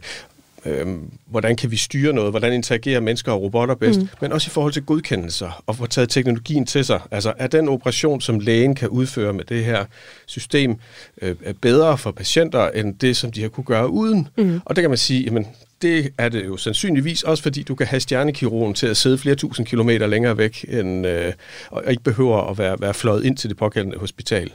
[0.66, 0.88] øh,
[1.26, 4.08] hvordan kan vi styre noget, hvordan interagerer mennesker og robotter bedst, mm.
[4.22, 7.02] men også i forhold til godkendelser og få taget teknologien til sig.
[7.12, 9.86] Altså er den operation, som lægen kan udføre med det her
[10.26, 10.76] system,
[11.22, 14.28] øh, bedre for patienter end det, som de har kunne gøre uden?
[14.38, 14.60] Mm.
[14.66, 15.48] Og det kan man sige, jamen
[15.82, 19.36] det er det jo sandsynligvis også, fordi du kan have stjernekirurgen til at sidde flere
[19.36, 21.34] tusind kilometer længere væk, end, øh,
[21.70, 24.52] og ikke behøver at være, være fløjet ind til det pågældende hospital.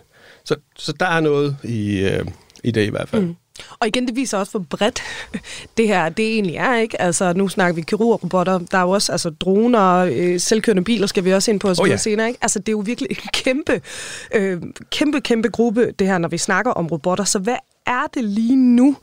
[0.49, 2.27] Så, så der er noget i, øh,
[2.65, 3.23] i det i hvert fald.
[3.23, 3.35] Mm.
[3.81, 5.03] Og igen, det viser også, hvor bredt
[5.77, 6.77] det her det egentlig er.
[6.77, 7.01] ikke.
[7.01, 8.59] Altså, nu snakker vi kirurgrobotter.
[8.59, 11.89] Der er jo også altså, droner, øh, selvkørende biler skal vi også ind på oh,
[11.89, 11.97] ja.
[11.97, 12.29] senere.
[12.29, 12.39] Ikke?
[12.43, 13.81] Altså, det er jo virkelig en kæmpe,
[14.35, 17.25] øh, kæmpe, kæmpe gruppe, det her, når vi snakker om robotter.
[17.25, 17.57] Så hvad
[17.87, 18.97] er det lige nu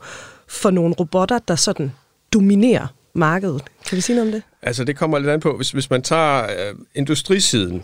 [0.48, 1.92] for nogle robotter, der sådan
[2.32, 3.62] dominerer markedet?
[3.88, 4.42] Kan vi sige noget om det?
[4.62, 5.56] Altså, det kommer lidt an på.
[5.56, 7.82] Hvis, hvis man tager øh, industrisiden,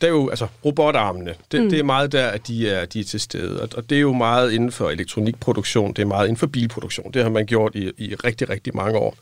[0.00, 1.70] det er jo, altså robotarmene, det, mm.
[1.70, 3.62] det er meget der, at de er, de er til stede.
[3.62, 7.12] Og, og det er jo meget inden for elektronikproduktion, det er meget inden for bilproduktion.
[7.14, 9.16] Det har man gjort i, i rigtig, rigtig mange år.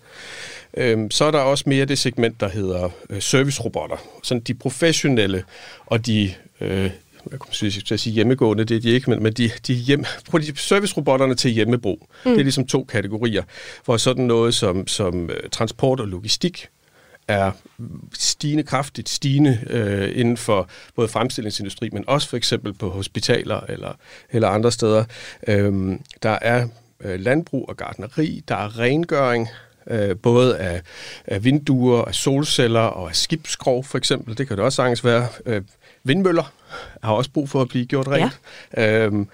[0.77, 3.97] Øhm, så er der også mere det segment, der hedder øh, servicerobotter.
[4.23, 5.45] Sådan de professionelle
[5.87, 6.35] og de...
[6.61, 6.91] Øh,
[7.31, 10.05] jeg kunne sige, at sige hjemmegående, det er de ikke, men, men de, de, hjem,
[10.33, 12.09] de servicerobotterne til hjemmebrug.
[12.25, 12.31] Mm.
[12.31, 13.43] Det er ligesom to kategorier,
[13.85, 16.69] hvor sådan noget som, som øh, transport og logistik
[17.29, 17.53] er
[18.15, 23.93] stigende kraftigt stigende øh, inden for både fremstillingsindustri, men også for eksempel på hospitaler eller,
[24.31, 25.05] eller andre steder.
[25.47, 26.69] Øhm, der er
[27.01, 29.49] øh, landbrug og gardneri, der er rengøring,
[29.87, 30.83] øh, både af,
[31.27, 34.39] af vinduer, af solceller og af skibsskrov for eksempel.
[34.39, 35.27] Det kan det også sagtens være.
[35.47, 35.63] Øh,
[36.05, 36.53] vindmøller
[37.03, 38.41] har også brug for at blive gjort rent.
[38.77, 39.05] Ja.
[39.05, 39.29] Øhm,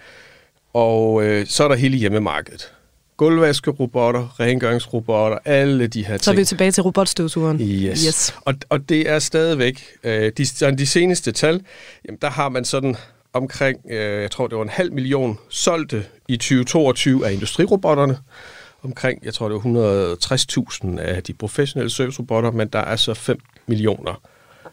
[0.73, 2.73] og øh, så er der hele hjemmemarkedet.
[3.17, 6.25] Gulvvaskerobotter, rengøringsrobotter, alle de her ting.
[6.25, 7.61] Så er vi tilbage til robotstøvsugeren.
[7.61, 8.05] Yes.
[8.05, 8.35] yes.
[8.41, 11.61] Og, og det er stadigvæk, øh, de, de seneste tal,
[12.09, 12.97] jamen, der har man sådan
[13.33, 18.19] omkring, øh, jeg tror det var en halv million solgte i 2022 af industrirobotterne.
[18.83, 20.15] Omkring, jeg tror det var
[20.95, 24.21] 160.000 af de professionelle servicerobotter, men der er så 5 millioner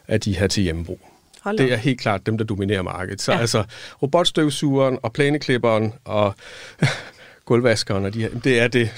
[0.08, 1.00] af de her til hjemmebrug.
[1.42, 3.22] Hold det er helt klart dem, der dominerer markedet.
[3.22, 3.38] Så ja.
[3.38, 3.64] altså
[4.02, 6.34] robotstøvsugeren og plæneklipperen og
[7.52, 8.90] gulvvaskeren, og de her, det er det,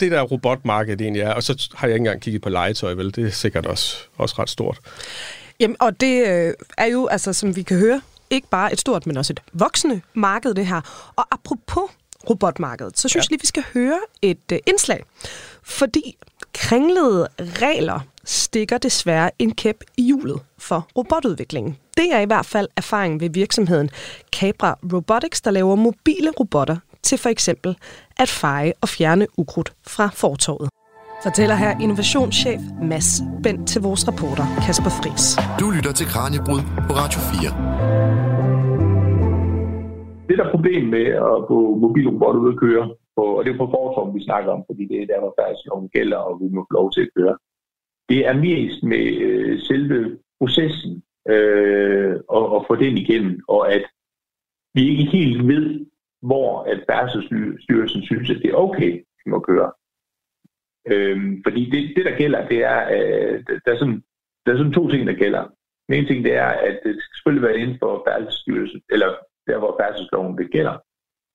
[0.00, 1.32] det der robotmarked egentlig er.
[1.32, 3.14] Og så har jeg ikke engang kigget på legetøj, vel?
[3.14, 4.78] Det er sikkert også, også ret stort.
[5.60, 9.06] Jamen, og det øh, er jo, altså, som vi kan høre, ikke bare et stort,
[9.06, 11.12] men også et voksende marked, det her.
[11.16, 11.90] Og apropos
[12.30, 13.26] robotmarkedet, så synes ja.
[13.26, 15.04] jeg lige, vi skal høre et øh, indslag.
[15.62, 16.16] Fordi
[16.54, 21.76] kringlede regler stikker desværre en kæp i hjulet for robotudviklingen.
[21.96, 23.90] Det er i hvert fald erfaringen ved virksomheden
[24.32, 27.76] Cabra Robotics, der laver mobile robotter til for eksempel
[28.16, 30.68] at feje og fjerne ukrudt fra fortorvet.
[31.22, 33.10] Fortæller her innovationschef Mads
[33.42, 35.24] Bent til vores reporter Kasper Fris.
[35.60, 37.88] Du lytter til Kranjebrud på Radio 4.
[40.28, 42.84] Det der problem med at få mobilrobotter ud at køre,
[43.18, 45.88] på, og det er på fortorv, vi snakker om, fordi det er der, hvor færdsloven
[45.96, 47.34] gælder, og vi må få lov til at køre.
[48.10, 49.98] Det er mest med øh, selve
[50.40, 50.92] processen
[51.34, 53.84] øh, og, og få den igennem, og at
[54.74, 55.66] vi ikke helt ved,
[56.22, 59.72] hvor at Færdselsstyrelsen synes, at det er okay, at må køre.
[60.86, 64.02] Øhm, fordi det, det, der gælder, det er, øh, der, er sådan,
[64.46, 65.42] der er sådan to ting, der gælder.
[65.86, 69.08] Den ene ting, det er, at det skal selvfølgelig være inden for Færdselsstyrelsen, eller
[69.46, 70.76] der, hvor færdselsloven det gælder.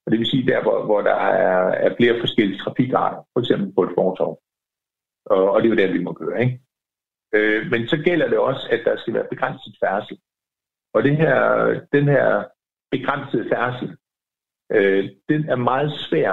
[0.05, 3.73] Og det vil sige der, hvor, hvor der er, er flere forskellige trafikarter, for eksempel
[3.73, 4.39] på et fortorv.
[5.25, 6.59] Og, og det er jo der, vi må køre, ikke?
[7.35, 10.17] Øh, men så gælder det også, at der skal være begrænset færdsel.
[10.93, 11.37] Og det her,
[11.93, 12.43] den her
[12.91, 13.97] begrænsede færdsel,
[14.73, 16.31] øh, den er meget svær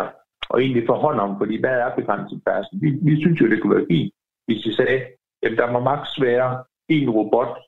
[0.55, 2.79] at egentlig få hånd om, fordi hvad er begrænset færdsel?
[2.83, 4.13] Vi, vi synes jo, det kunne være fint,
[4.47, 5.03] hvis vi sagde,
[5.43, 7.59] at der må maks være en robot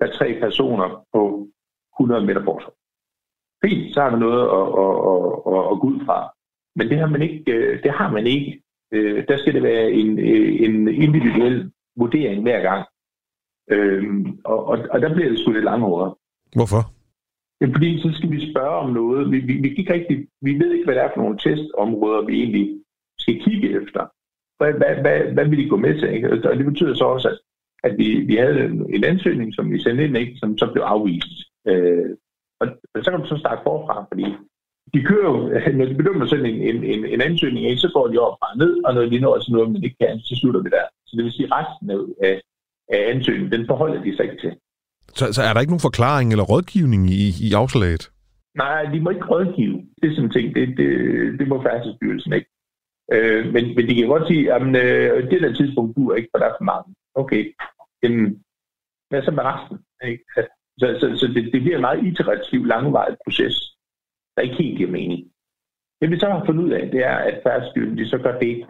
[0.00, 1.48] per tre personer på
[2.00, 2.72] 100 meter forsvar.
[3.64, 5.20] Fint, så har man noget at, at, at,
[5.54, 6.18] at, at gå ud fra.
[6.76, 7.52] Men det har man ikke.
[7.52, 8.62] Øh, det har man ikke.
[8.92, 12.86] Øh, der skal det være en, øh, en individuel vurdering hver gang.
[13.70, 16.14] Øhm, og, og, og der bliver det sgu lidt langhåret.
[16.54, 16.97] Hvorfor?
[17.60, 19.30] Ja, fordi så skal vi spørge om noget.
[19.30, 22.34] Vi, vi, vi, ikke rigtig, vi ved ikke, hvad det er for nogle testområder, vi
[22.42, 22.80] egentlig
[23.18, 24.02] skal kigge efter.
[24.58, 26.08] Hvad, hvad, hvad, hvad vil de gå med til?
[26.14, 26.50] Ikke?
[26.50, 27.38] Og det betyder så også, at,
[27.84, 28.64] at vi, vi havde
[28.96, 30.36] en ansøgning, som vi sendte ind, ikke?
[30.38, 31.34] som så blev afvist.
[31.68, 32.10] Øh,
[32.60, 32.66] og
[33.02, 34.26] så kan man så starte forfra, fordi
[34.94, 35.36] de kører jo,
[35.78, 38.84] når de bedømmer sådan en, en, en, en ansøgning, så går de op og ned,
[38.84, 40.86] og når de når til noget, man ikke kan, så slutter vi der.
[41.06, 42.40] Så det vil sige, at resten af,
[42.88, 44.52] af ansøgningen, den forholder de sig ikke til.
[45.14, 48.10] Så, så er der ikke nogen forklaring eller rådgivning i, i afslaget?
[48.54, 49.76] Nej, de må ikke rådgive.
[50.02, 50.88] Det er sådan ting, det, det,
[51.38, 52.50] det må færdselsstyrelsen ikke.
[53.12, 56.38] Øh, men, men de kan godt sige, at øh, det der tidspunkt duer ikke, for
[56.38, 56.94] der er for mange.
[57.14, 57.42] Okay,
[58.02, 58.44] jamen,
[59.08, 59.78] hvad så med resten?
[60.04, 60.24] Ikke?
[60.36, 63.56] Altså, så, så, så det, det bliver en meget iterativ, langvarig proces,
[64.34, 65.20] der ikke helt giver mening.
[66.00, 68.66] Det vi så har fundet ud af, det er, at færdselsstyrelsen de så gør det,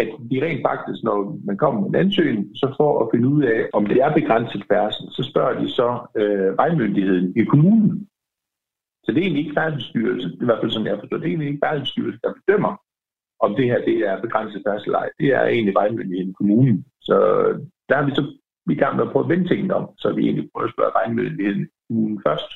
[0.00, 3.42] at de rent faktisk, når man kommer med en ansøgning, så for at finde ud
[3.42, 5.88] af, om det er begrænset færdsel, så spørger de så
[6.20, 8.08] øh, vejmyndigheden i kommunen.
[9.04, 11.48] Så det er egentlig ikke færdselsstyrelsen, i hvert fald som jeg forstår, det er egentlig
[11.48, 12.72] ikke færdselsstyrelsen, der bedømmer,
[13.40, 16.84] om det her det er begrænset færdsel eller Det er egentlig vejmyndigheden i kommunen.
[17.00, 17.16] Så
[17.88, 18.24] der har vi så
[18.70, 20.96] i gang med at prøve at vende tingene om, så vi egentlig prøver at spørge
[20.98, 22.50] vejmyndigheden i kommunen først.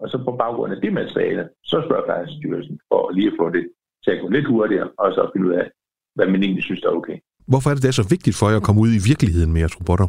[0.00, 3.64] Og så på baggrund af det materiale, så spørger færdselsstyrelsen for lige at få det
[4.04, 5.70] til at gå lidt hurtigere, og så finde ud af,
[6.16, 7.18] hvad man egentlig synes er okay.
[7.50, 9.60] Hvorfor er det, det er så vigtigt for jer at komme ud i virkeligheden med
[9.60, 10.08] jeres robotter?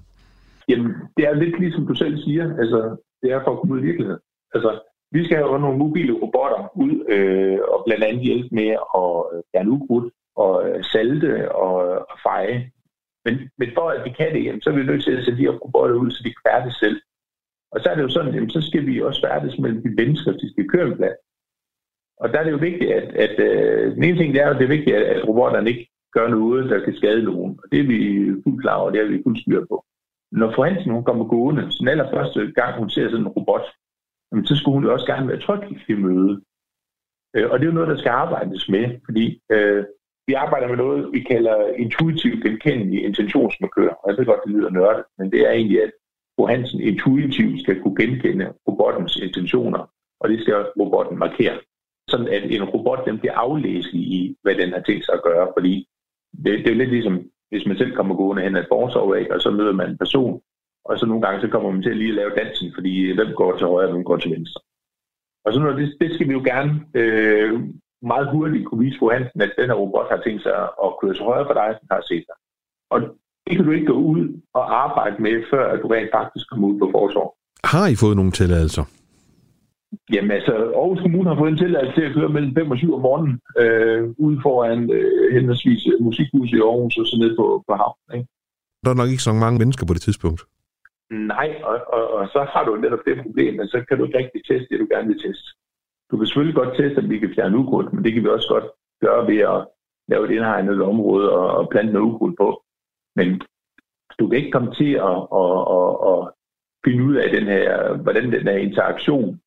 [0.69, 2.45] Jamen, det er lidt ligesom du selv siger.
[2.61, 2.79] Altså,
[3.21, 4.21] det er for at komme ud i virkeligheden.
[4.55, 4.71] Altså,
[5.11, 8.69] vi skal have nogle mobile robotter ud øh, og blandt andet hjælpe med
[9.01, 11.75] at øh, fjerne ukrudt og øh, salte og,
[12.11, 12.71] og feje.
[13.25, 15.39] Men, men for at vi kan det, jamen, så er vi nødt til at sætte
[15.39, 16.97] de her robotter ud, så de kan færdes selv.
[17.71, 20.31] Og så er det jo sådan, jamen, så skal vi også færdes mellem de mennesker,
[20.31, 21.13] de skal køre med.
[22.21, 24.57] Og der er det jo vigtigt, at, at øh, den ene ting det er, at
[24.59, 27.59] det er vigtigt, at, at robotterne ikke gør noget, der kan skade nogen.
[27.63, 27.99] Og det er vi
[28.43, 29.85] fuldt klar over, det er vi fuldt styr på.
[30.31, 33.65] Når fru Hansen hun kommer gående, så den allerførste gang, hun ser sådan en robot,
[34.31, 36.41] jamen, så skulle hun jo også gerne være tryg i det møde.
[37.35, 39.85] Øh, og det er jo noget, der skal arbejdes med, fordi øh,
[40.27, 43.89] vi arbejder med noget, vi kalder intuitiv genkendelig intentionsmarkør.
[43.89, 45.91] Og jeg ved godt, det lyder nørdet, men det er egentlig, at
[46.35, 51.59] fru Hansen intuitivt skal kunne genkende robottens intentioner, og det skal robotten markere.
[52.09, 55.47] Sådan at en robot den bliver aflæselig i, hvad den har tænkt sig at gøre,
[55.57, 55.87] fordi
[56.43, 57.15] det, det er jo lidt ligesom
[57.49, 60.41] hvis man selv kommer gående hen ad et og så møder man en person,
[60.85, 63.57] og så nogle gange så kommer man til at lige lave dansen, fordi hvem går
[63.57, 64.61] til højre, og hvem går til venstre.
[65.45, 67.53] Og så noget, det, det skal vi jo gerne øh,
[68.01, 70.53] meget hurtigt kunne vise på Hansen, at den her robot har tænkt sig
[70.85, 72.37] at køre til højre for dig, som har set dig.
[72.93, 72.99] Og
[73.47, 76.67] det kan du ikke gå ud og arbejde med, før at du rent faktisk kommer
[76.67, 77.35] ud på forsorg.
[77.63, 78.85] Har I fået nogle tilladelser?
[80.13, 82.93] Jamen altså, Aarhus Kommune har fået en tilladelse til at køre mellem 5 og 7
[82.93, 87.73] om morgenen øh, ude foran øh, henholdsvis musikhuset i Aarhus og så ned på, på
[87.81, 88.09] havnen.
[88.17, 88.27] Ikke?
[88.83, 90.41] Der er nok ikke så mange mennesker på det tidspunkt.
[91.11, 94.17] Nej, og, og, og så har du netop det problem, men så kan du ikke
[94.17, 95.47] rigtig teste det, du gerne vil teste.
[96.11, 98.49] Du kan selvfølgelig godt teste, at vi kan fjerne ukrudt, men det kan vi også
[98.55, 98.67] godt
[99.01, 99.59] gøre ved at
[100.07, 102.63] lave et indhegnet område og, og plante noget ukrudt på.
[103.15, 103.41] Men
[104.19, 106.19] du kan ikke komme til at, at, at, at
[106.85, 109.39] finde ud af den her, hvordan den her interaktion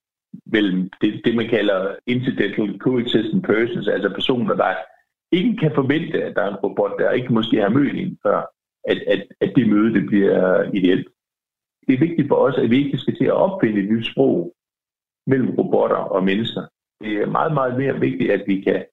[0.46, 4.74] mellem det, det, man kalder incidental coexistent persons, altså personer, der
[5.32, 8.42] ikke kan forvente, at der er en robot, der ikke måske har mødt en før,
[8.84, 11.08] at, at, at det møde det bliver ideelt.
[11.86, 14.54] Det er vigtigt for os, at vi ikke skal til at opfinde et nyt sprog
[15.26, 16.62] mellem robotter og mennesker.
[17.00, 18.84] Det er meget, meget mere vigtigt, at vi kan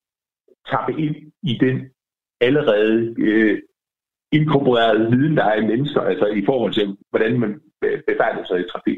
[0.71, 1.89] tappe ind i den
[2.41, 3.61] allerede øh,
[4.31, 8.59] inkorporerede viden, der er i mennesker, altså i forhold til, hvordan man øh, befærder sig
[8.59, 8.97] i trafik.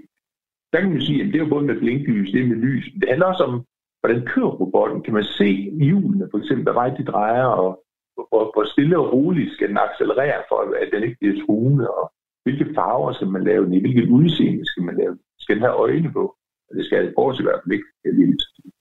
[0.72, 2.86] Der kan man sige, at det er jo både med blinklys, det er med lys.
[3.02, 3.66] Det handler også om,
[4.00, 5.04] hvordan kører robotten.
[5.04, 5.50] Kan man se
[5.88, 7.84] hjulene, for eksempel, hvad vej de drejer, og
[8.16, 12.14] hvor, hvor stille og roligt skal den accelerere, for at den ikke bliver truende, og
[12.44, 15.18] hvilke farver skal man lave den i, hvilket udseende skal man lave.
[15.40, 16.24] Skal den have øjne på?
[16.70, 17.90] Og det skal jeg i hvert fald ikke.
[18.04, 18.12] Det,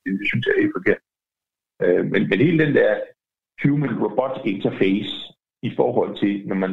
[0.04, 1.02] det synes jeg er helt forkert.
[1.82, 2.92] Øh, men, men hele den der
[3.62, 5.14] human-robot interface
[5.62, 6.72] i forhold til, når man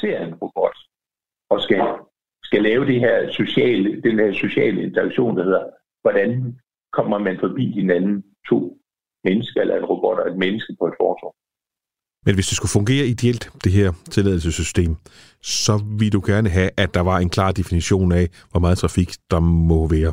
[0.00, 0.76] ser en robot
[1.50, 1.78] og skal
[2.52, 5.64] skal lave det her sociale, den her sociale interaktion, der hedder,
[6.02, 6.30] hvordan
[6.92, 8.58] kommer man forbi hinanden to
[9.24, 11.32] mennesker eller en robot og et menneske på et fortår.
[12.26, 14.92] Men hvis det skulle fungere ideelt, det her tilladelsessystem,
[15.42, 19.10] så vil du gerne have, at der var en klar definition af, hvor meget trafik
[19.30, 20.12] der må være.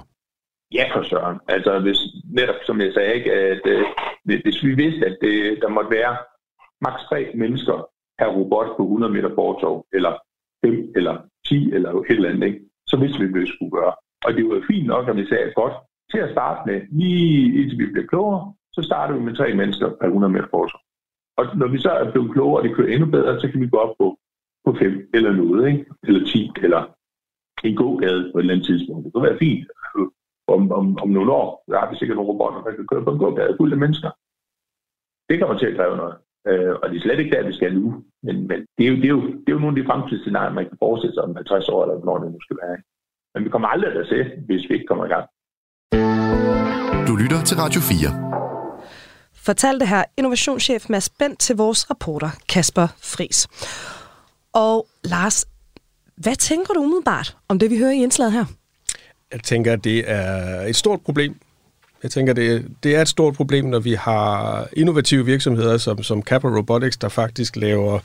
[0.77, 1.37] Ja, for søren.
[1.47, 1.99] Altså, hvis,
[2.39, 3.83] netop som jeg sagde, ikke, at øh,
[4.23, 6.13] hvis vi vidste, at det, der måtte være
[6.81, 7.77] maks tre mennesker
[8.19, 10.13] per robot på 100 meter fortov, eller
[10.65, 11.15] 5 eller
[11.49, 12.59] 10 eller et eller andet, ikke?
[12.87, 13.93] så vidste vi, hvad vi skulle gøre.
[14.25, 15.73] Og det var fint nok, at vi sagde, godt,
[16.11, 19.87] til at starte med, lige indtil vi blev klogere, så starter vi med tre mennesker
[19.99, 20.81] per 100 meter forsvar.
[21.39, 23.67] Og når vi så er blevet klogere, og det kører endnu bedre, så kan vi
[23.67, 24.07] gå op på,
[24.65, 25.85] på fem eller noget, ikke?
[26.03, 26.81] eller 10, eller
[27.63, 29.05] en god gade på et eller andet tidspunkt.
[29.05, 29.67] Det kan være fint.
[29.79, 30.01] Altså,
[30.55, 33.11] om, om, om nogle år, der har vi sikkert nogle robotter, der kan køre på
[33.11, 34.11] en gågade fuld af mennesker.
[35.29, 36.15] Det kommer til at kræve noget.
[36.47, 38.03] Øh, og det er slet ikke der, vi skal nu.
[38.23, 40.53] Men, men det, er jo, det, er jo, det er jo nogle af de fremtidsscenarier,
[40.53, 42.77] man kan forestille sig om 50 år, eller hvornår det nu skal være.
[43.33, 45.25] Men vi kommer aldrig til at se, hvis vi ikke kommer i gang.
[47.07, 48.29] Du lytter til Radio 4.
[49.33, 53.47] Fortalte her innovationschef Mads Bent til vores reporter Kasper Fris.
[54.53, 55.45] Og Lars,
[56.17, 58.45] hvad tænker du umiddelbart om det, vi hører i indslaget her?
[59.31, 61.35] Jeg tænker, at det er et stort problem
[62.03, 66.21] jeg tænker, det, det er et stort problem, når vi har innovative virksomheder som, som
[66.21, 67.99] Capra Robotics, der faktisk laver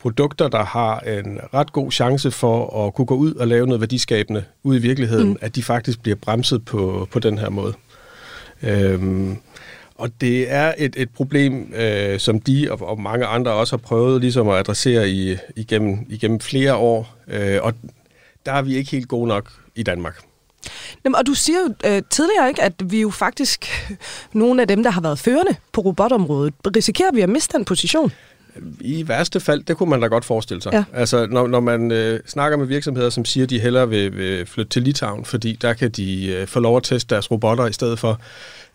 [0.00, 3.80] produkter, der har en ret god chance for at kunne gå ud og lave noget
[3.80, 5.36] værdiskabende ud i virkeligheden, mm.
[5.40, 7.74] at de faktisk bliver bremset på, på den her måde.
[8.62, 9.36] Øhm,
[9.94, 13.78] og det er et, et problem, øh, som de og, og mange andre også har
[13.78, 17.74] prøvet ligesom at adressere i, igennem, igennem flere år, øh, og
[18.46, 20.29] der er vi ikke helt gode nok i Danmark.
[21.04, 23.66] Jamen, og du siger jo øh, tidligere ikke, at vi jo faktisk,
[24.32, 28.12] nogle af dem, der har været førende på robotområdet, risikerer vi at miste den position?
[28.80, 30.72] I værste fald, det kunne man da godt forestille sig.
[30.72, 30.84] Ja.
[30.92, 34.46] Altså, når, når man øh, snakker med virksomheder, som siger, at de hellere vil, vil
[34.46, 37.72] flytte til Litauen, fordi der kan de øh, få lov at teste deres robotter i
[37.72, 38.20] stedet for,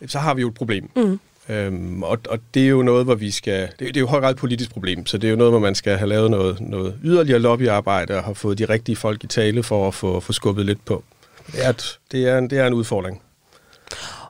[0.07, 0.89] så har vi jo et problem.
[0.95, 1.19] Mm.
[1.49, 3.61] Øhm, og, og det er jo noget, hvor vi skal...
[3.61, 5.75] Det, det er jo højt et politisk problem, så det er jo noget, hvor man
[5.75, 9.63] skal have lavet noget, noget yderligere lobbyarbejde og have fået de rigtige folk i tale
[9.63, 11.03] for at få, få skubbet lidt på
[11.53, 11.73] at er,
[12.11, 13.21] det, er en, det er en udfordring.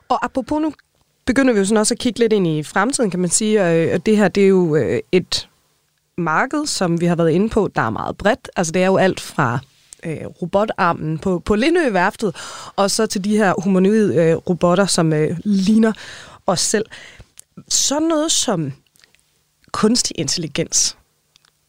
[0.08, 0.72] Og apropos nu
[1.26, 3.62] begynder vi jo sådan også at kigge lidt ind i fremtiden, kan man sige.
[3.94, 5.48] Og det her, det er jo øh, et
[6.18, 8.50] marked, som vi har været inde på, der er meget bredt.
[8.56, 9.58] Altså det er jo alt fra
[10.04, 12.36] øh, robotarmen på, på Lindø-værftet,
[12.76, 15.92] og så til de her humanoide øh, robotter, som øh, ligner
[16.46, 16.86] os selv.
[17.68, 18.72] Sådan noget som
[19.72, 20.96] kunstig intelligens,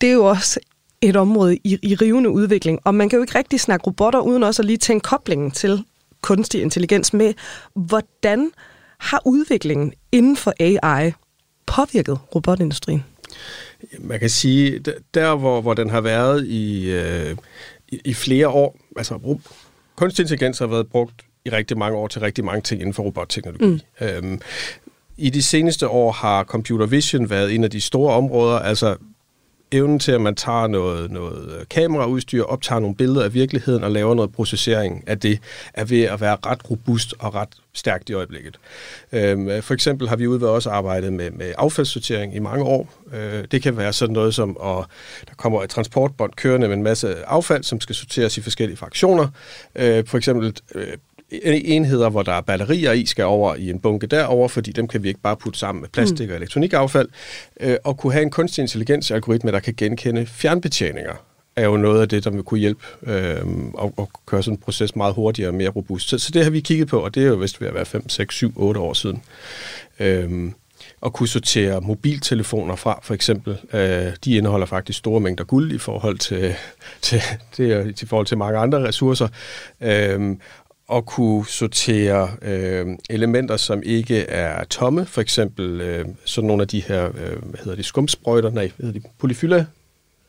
[0.02, 0.60] det er jo også
[1.02, 4.44] et område i, i rivende udvikling, og man kan jo ikke rigtig snakke robotter, uden
[4.44, 5.84] også at lige tænke koblingen til
[6.22, 7.34] kunstig intelligens med,
[7.74, 8.52] hvordan
[8.98, 11.12] har udviklingen inden for AI
[11.66, 13.04] påvirket robotindustrien?
[14.00, 14.80] Man kan sige,
[15.14, 17.36] der hvor, hvor den har været i, øh,
[17.88, 19.38] i, i flere år, altså
[19.96, 23.04] kunstig intelligens har været brugt i rigtig mange år til rigtig mange ting inden for
[23.04, 23.66] robotteknologi.
[23.66, 23.80] Mm.
[24.02, 24.42] Øhm,
[25.18, 28.96] I de seneste år har computer vision været en af de store områder, altså
[29.72, 33.92] evnen til, at man tager noget, noget øh, kameraudstyr, optager nogle billeder af virkeligheden og
[33.92, 35.40] laver noget processering af det,
[35.74, 38.60] er ved at være ret robust og ret stærkt i øjeblikket.
[39.12, 42.66] Øhm, øh, for eksempel har vi ude ved også arbejdet med, med affaldssortering i mange
[42.66, 42.94] år.
[43.14, 44.86] Øh, det kan være sådan noget som, at
[45.28, 49.28] der kommer et transportbånd kørende med en masse affald, som skal sorteres i forskellige fraktioner.
[49.76, 50.88] Øh, for eksempel øh,
[51.32, 55.04] enheder, hvor der er batterier i, skal over i en bunke derover, fordi dem kan
[55.04, 56.32] vi ikke bare putte sammen med plastik mm.
[56.32, 57.10] og elektronikaffald.
[57.60, 61.14] Øh, og kunne have en kunstig intelligens-algoritme, der kan genkende fjernbetjeninger
[61.58, 64.62] er jo noget af det, der vil kunne hjælpe øh, og, og køre sådan en
[64.62, 66.10] proces meget hurtigere og mere robust.
[66.10, 67.86] Så, så det har vi kigget på, og det er jo vist ved at være
[67.86, 69.22] 5, 6, 7, 8 år siden.
[70.00, 70.52] Øh,
[71.06, 73.58] at kunne sortere mobiltelefoner fra, for eksempel.
[73.74, 76.56] Øh, de indeholder faktisk store mængder guld i forhold til,
[77.02, 79.28] til, til, til, forhold til mange andre ressourcer.
[79.82, 80.36] Øh,
[80.94, 86.68] at kunne sortere øh, elementer, som ikke er tomme, for eksempel øh, sådan nogle af
[86.68, 89.66] de her, øh, hvad hedder de, skumsprøjter, nej, hvad hedder de, polyfylla?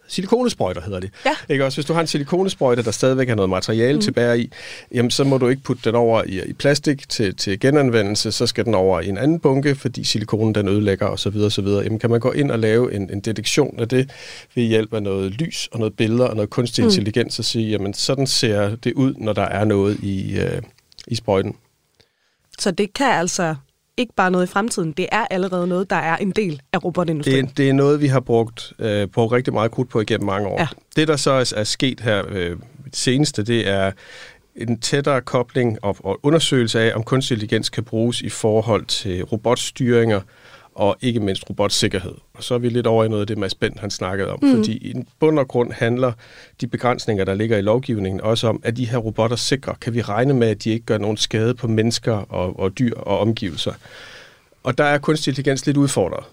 [0.08, 1.10] Silikonesprøjter hedder det.
[1.24, 1.30] Ja.
[1.48, 1.76] Ikke også?
[1.76, 4.00] Hvis du har en silikonesprøjte, der stadigvæk har noget materiale mm.
[4.00, 4.50] tilbage i,
[4.94, 8.46] jamen så må du ikke putte den over i, i plastik til, til genanvendelse, så
[8.46, 11.36] skal den over i en anden bunke, fordi silikonen den ødelægger osv.
[11.36, 11.66] osv.
[11.66, 14.10] Jamen kan man gå ind og lave en, en detektion af det
[14.54, 16.88] ved hjælp af noget lys og noget billeder og noget kunstig mm.
[16.88, 20.62] intelligens og sige, jamen sådan ser det ud, når der er noget i, øh,
[21.06, 21.56] i sprøjten.
[22.58, 23.54] Så det kan altså
[23.98, 27.46] ikke bare noget i fremtiden, det er allerede noget, der er en del af robotindustrien.
[27.46, 30.48] Det, det er noget, vi har brugt, øh, brugt rigtig meget krudt på igennem mange
[30.48, 30.60] år.
[30.60, 30.68] Ja.
[30.96, 32.56] Det, der så er, er sket her øh,
[32.92, 33.92] seneste, det er
[34.56, 39.24] en tættere kobling og, og undersøgelse af, om kunstig intelligens kan bruges i forhold til
[39.24, 40.20] robotstyringer,
[40.78, 42.14] og ikke mindst robotsikkerhed.
[42.34, 44.38] Og så er vi lidt over i noget af det, Mads Bent han snakkede om,
[44.42, 44.56] mm.
[44.56, 46.12] fordi i bund og grund handler
[46.60, 49.74] de begrænsninger, der ligger i lovgivningen, også om, at de her robotter sikre.
[49.80, 52.94] Kan vi regne med, at de ikke gør nogen skade på mennesker og, og dyr
[52.96, 53.72] og omgivelser?
[54.62, 56.24] Og der er kunstig intelligens lidt udfordret,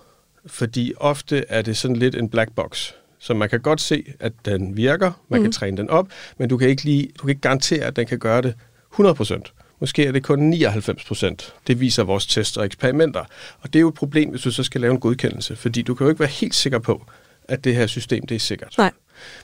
[0.45, 2.91] fordi ofte er det sådan lidt en black box.
[3.19, 5.43] Så man kan godt se, at den virker, man mm.
[5.43, 8.05] kan træne den op, men du kan ikke lige, du kan ikke garantere, at den
[8.05, 8.53] kan gøre det
[8.91, 9.53] 100 procent.
[9.80, 11.54] Måske er det kun 99 procent.
[11.68, 13.24] Det viser vores test og eksperimenter.
[13.62, 15.96] Og det er jo et problem, hvis du så skal lave en godkendelse, fordi du
[15.96, 17.06] kan jo ikke være helt sikker på,
[17.48, 18.76] at det her system det er sikkert.
[18.78, 18.92] Nej.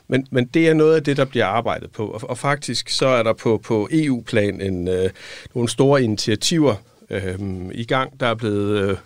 [0.07, 2.07] Men, men det er noget af det, der bliver arbejdet på.
[2.07, 5.09] Og, og faktisk så er der på, på EU-plan en, øh,
[5.55, 6.75] nogle store initiativer
[7.09, 7.39] øh,
[7.73, 8.19] i gang.
[8.19, 8.97] Der er blevet, øh,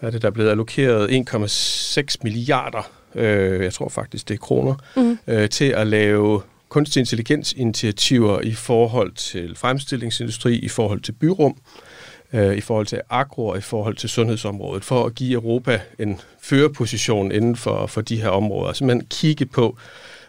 [0.00, 4.38] hvad er det, der er blevet allokeret 1,6 milliarder, øh, jeg tror faktisk det er
[4.38, 5.18] kroner, mm.
[5.26, 6.42] øh, til at lave
[6.74, 11.56] kunstig intelligens initiativer i forhold til fremstillingsindustri, i forhold til byrum,
[12.32, 16.20] øh, i forhold til agro og i forhold til sundhedsområdet, for at give Europa en
[16.40, 18.72] førerposition inden for, for de her områder.
[18.72, 19.78] Så man kigge på,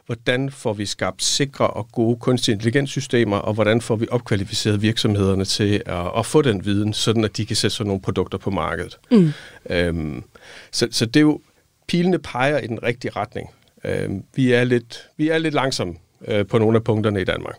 [0.06, 5.46] hvordan får vi skabt sikre og gode kunstig intelligenssystemer, og hvordan får vi opkvalificeret virksomhederne
[5.46, 8.50] til at, at få den viden, sådan at de kan sætte sådan nogle produkter på
[8.50, 9.00] markedet.
[9.12, 9.32] Mm.
[9.70, 10.24] Øhm,
[10.72, 11.42] så, så det er jo,
[11.88, 13.50] pilene peger i den rigtige retning.
[13.84, 15.96] Øhm, vi, er lidt, vi er lidt langsomme
[16.28, 17.56] øh, på nogle af punkterne i Danmark.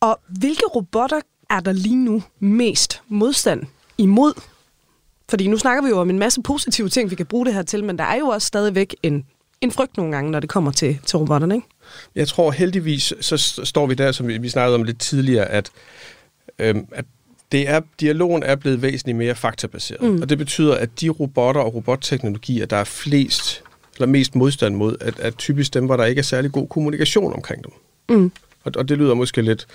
[0.00, 3.62] Og hvilke robotter er der lige nu mest modstand
[3.98, 4.32] imod?
[5.28, 7.62] Fordi nu snakker vi jo om en masse positive ting, vi kan bruge det her
[7.62, 9.26] til, men der er jo også stadigvæk en,
[9.60, 11.66] en frygt nogle gange, når det kommer til, til robotterne, ikke?
[12.14, 15.70] Jeg tror heldigvis, så står vi der, som vi, snakkede om lidt tidligere, at,
[16.58, 17.04] øhm, at
[17.52, 20.02] det er, dialogen er blevet væsentligt mere faktabaseret.
[20.02, 20.22] Mm.
[20.22, 23.62] Og det betyder, at de robotter og robotteknologier, der er flest
[23.96, 27.32] eller mest modstand mod, at, at typisk dem, hvor der ikke er særlig god kommunikation
[27.32, 27.72] omkring dem.
[28.08, 28.32] Mm.
[28.64, 29.66] Og, og det lyder måske lidt,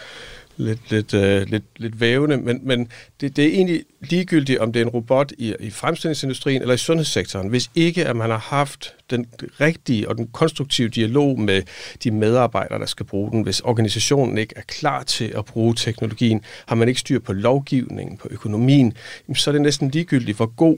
[0.58, 2.88] lidt, lidt, uh, lidt, lidt vævende, men, men
[3.22, 6.78] det, det er egentlig ligegyldigt, om det er en robot i, i fremstillingsindustrien eller i
[6.78, 9.26] sundhedssektoren, hvis ikke at man har haft den
[9.60, 11.62] rigtige og den konstruktive dialog med
[12.04, 16.42] de medarbejdere, der skal bruge den, hvis organisationen ikke er klar til at bruge teknologien,
[16.66, 18.94] har man ikke styr på lovgivningen, på økonomien,
[19.36, 20.78] så er det næsten ligegyldigt, hvor god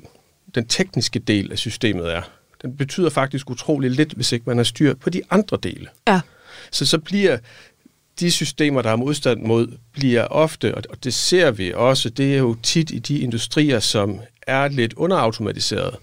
[0.55, 2.21] den tekniske del af systemet er.
[2.61, 5.87] Den betyder faktisk utrolig lidt, hvis ikke man har styr på de andre dele.
[6.07, 6.21] Ja.
[6.71, 7.37] Så så bliver
[8.19, 12.37] de systemer, der har modstand mod, bliver ofte, og det ser vi også, det er
[12.37, 15.95] jo tit i de industrier, som er lidt underautomatiseret,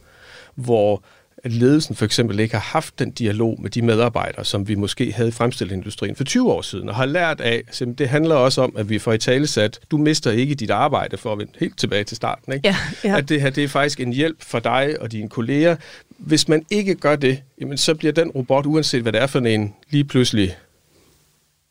[0.54, 1.02] hvor
[1.44, 5.28] ledelsen for eksempel ikke har haft den dialog med de medarbejdere, som vi måske havde
[5.28, 8.74] i fremstillingsindustrien for 20 år siden, og har lært af, at det handler også om,
[8.76, 11.78] at vi får i tale sat, du mister ikke dit arbejde, for at vende helt
[11.78, 12.52] tilbage til starten.
[12.52, 12.68] Ikke?
[12.68, 13.16] Ja, ja.
[13.16, 15.76] At det her det er faktisk en hjælp for dig og dine kolleger.
[16.26, 19.38] Hvis man ikke gør det, jamen, så bliver den robot, uanset hvad det er for
[19.38, 20.56] en, lige pludselig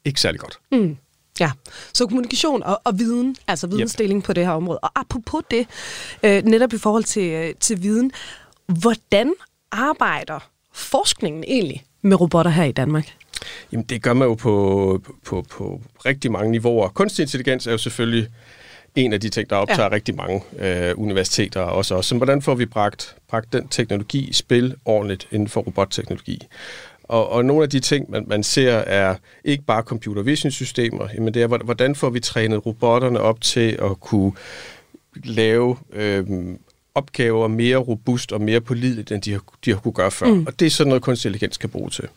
[0.05, 0.59] ikke særlig godt.
[0.71, 0.97] Mm.
[1.39, 1.51] Ja,
[1.93, 4.25] så kommunikation og, og viden, altså vidensdeling yep.
[4.25, 4.79] på det her område.
[4.79, 5.67] Og apropos det,
[6.23, 8.11] øh, netop i forhold til, øh, til viden,
[8.65, 9.33] hvordan
[9.71, 13.15] arbejder forskningen egentlig med robotter her i Danmark?
[13.71, 16.89] Jamen, det gør man jo på, på, på rigtig mange niveauer.
[16.89, 18.27] Kunstig intelligens er jo selvfølgelig
[18.95, 19.91] en af de ting, der optager ja.
[19.91, 21.95] rigtig mange øh, universiteter også.
[21.95, 22.09] også.
[22.09, 26.47] Så hvordan får vi bragt, bragt den teknologi i spil ordentligt inden for robotteknologi?
[27.11, 31.07] og, og nogle af de ting, man, man ser, er ikke bare computer vision systemer,
[31.19, 34.31] men det er, hvordan får vi trænet robotterne op til at kunne
[35.23, 36.25] lave øh,
[36.95, 40.27] opgaver mere robust og mere pålideligt, end de har, de har kunne gøre før.
[40.27, 40.45] Mm.
[40.47, 42.07] Og det er sådan noget, kunstig intelligens kan bruge til.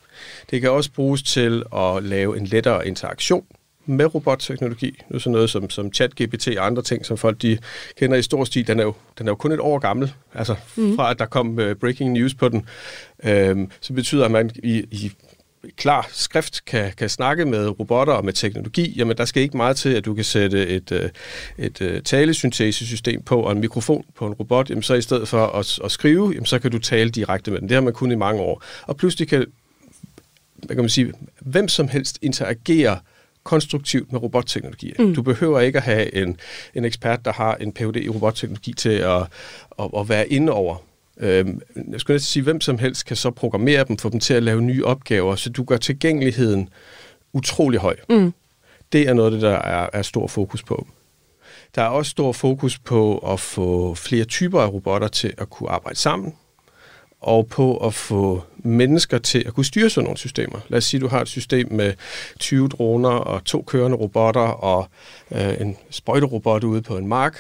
[0.51, 3.45] Det kan også bruges til at lave en lettere interaktion
[3.87, 5.03] med robotteknologi.
[5.11, 7.59] Nu sådan noget som, som ChatGPT og andre ting, som folk de
[7.99, 10.12] kender i stor stil, den er jo, den er jo kun et år gammel.
[10.35, 10.97] Altså mm.
[10.97, 12.66] fra at der kom uh, breaking news på den.
[13.24, 15.12] Øhm, så betyder at man i, i
[15.76, 19.76] klar skrift kan, kan snakke med robotter og med teknologi, jamen der skal ikke meget
[19.76, 21.11] til, at du kan sætte et, øh, et,
[21.59, 25.47] et øh, talesyntesesystem på og en mikrofon på en robot, jamen så i stedet for
[25.47, 27.68] at, at skrive, jamen så kan du tale direkte med den.
[27.68, 28.62] Det har man kun i mange år.
[28.82, 29.47] Og pludselig kan,
[30.57, 32.99] hvad kan man sige, hvem som helst interagere
[33.45, 34.92] konstruktivt med robotteknologi.
[34.99, 35.14] Mm.
[35.14, 36.36] Du behøver ikke at have en,
[36.74, 37.97] en ekspert, der har en Ph.D.
[37.97, 39.22] i robotteknologi til at,
[39.78, 40.76] at, at være inde over
[41.20, 41.61] Øhm,
[41.92, 44.42] jeg skulle næsten sige, hvem som helst kan så programmere dem, få dem til at
[44.42, 46.68] lave nye opgaver, så du gør tilgængeligheden
[47.32, 47.97] utrolig høj.
[48.09, 48.34] Mm.
[48.92, 50.86] Det er noget det, der er, er stor fokus på.
[51.74, 55.70] Der er også stor fokus på at få flere typer af robotter til at kunne
[55.70, 56.34] arbejde sammen,
[57.25, 60.59] og på at få mennesker til at kunne styre sådan nogle systemer.
[60.68, 61.93] Lad os sige, at du har et system med
[62.39, 64.89] 20 droner og to kørende robotter og
[65.31, 67.39] øh, en sprøjterobot ude på en mark.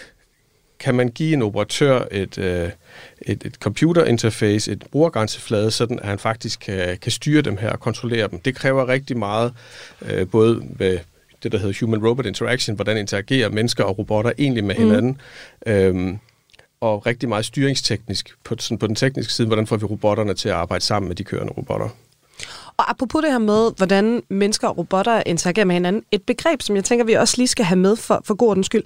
[0.78, 2.70] Kan man give en operatør et, øh,
[3.22, 7.80] et, et computerinterface, et brugergrænseflade, sådan at han faktisk kan, kan styre dem her og
[7.80, 8.38] kontrollere dem.
[8.38, 9.52] Det kræver rigtig meget,
[10.02, 10.98] øh, både med
[11.42, 14.82] det, der hedder human-robot interaction, hvordan interagerer mennesker og robotter egentlig med mm.
[14.82, 15.20] hinanden,
[15.66, 16.18] øhm,
[16.84, 20.48] og rigtig meget styringsteknisk på, sådan på den tekniske side, hvordan får vi robotterne til
[20.48, 21.88] at arbejde sammen med de kørende robotter.
[22.76, 26.76] Og apropos det her med, hvordan mennesker og robotter interagerer med hinanden, et begreb, som
[26.76, 28.82] jeg tænker, vi også lige skal have med for, for god ordens skyld.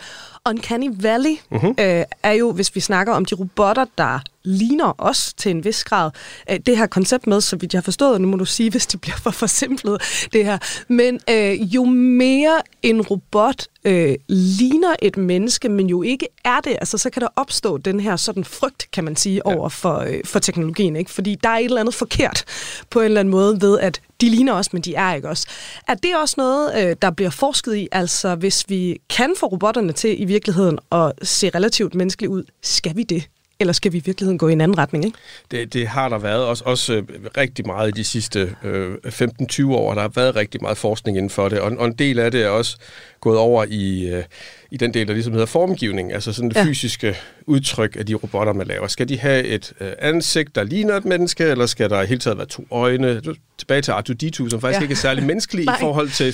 [0.48, 1.66] Uncanny Valley uh-huh.
[1.66, 5.84] øh, er jo, hvis vi snakker om de robotter, der ligner os til en vis
[5.84, 6.10] grad.
[6.50, 8.86] Øh, det her koncept med, så vidt jeg har forstået, nu må du sige, hvis
[8.86, 10.58] det bliver for forsimplet, det her.
[10.88, 16.70] Men øh, jo mere en robot øh, ligner et menneske, men jo ikke er det,
[16.70, 20.20] altså så kan der opstå den her sådan frygt, kan man sige, over for, øh,
[20.24, 20.96] for teknologien.
[20.96, 21.10] Ikke?
[21.10, 22.44] Fordi der er et eller andet forkert
[22.90, 25.46] på en eller anden måde ved, at de ligner os, men de er ikke os.
[25.88, 27.88] Er det også noget, øh, der bliver forsket i?
[27.92, 32.96] Altså, hvis vi kan få robotterne til i virkeligheden at se relativt menneskeligt ud, skal
[32.96, 33.28] vi det?
[33.60, 35.04] Eller skal vi i virkeligheden gå i en anden retning?
[35.04, 35.18] Ikke?
[35.50, 37.02] Det, det har der været også, også øh,
[37.36, 39.94] rigtig meget i de sidste øh, 15-20 år.
[39.94, 42.42] Der har været rigtig meget forskning inden for det, og, og en del af det
[42.42, 42.76] er også
[43.20, 44.24] gået over i, øh,
[44.70, 46.64] i den del, der ligesom hedder formgivning, altså sådan det ja.
[46.64, 47.16] fysiske
[47.46, 48.86] udtryk af de robotter, man laver.
[48.86, 52.20] Skal de have et øh, ansigt, der ligner et menneske, eller skal der i hele
[52.20, 53.22] taget være to øjne?
[53.58, 54.82] Tilbage til R2-D2, som faktisk ja.
[54.82, 56.30] ikke er særlig menneskelig i forhold til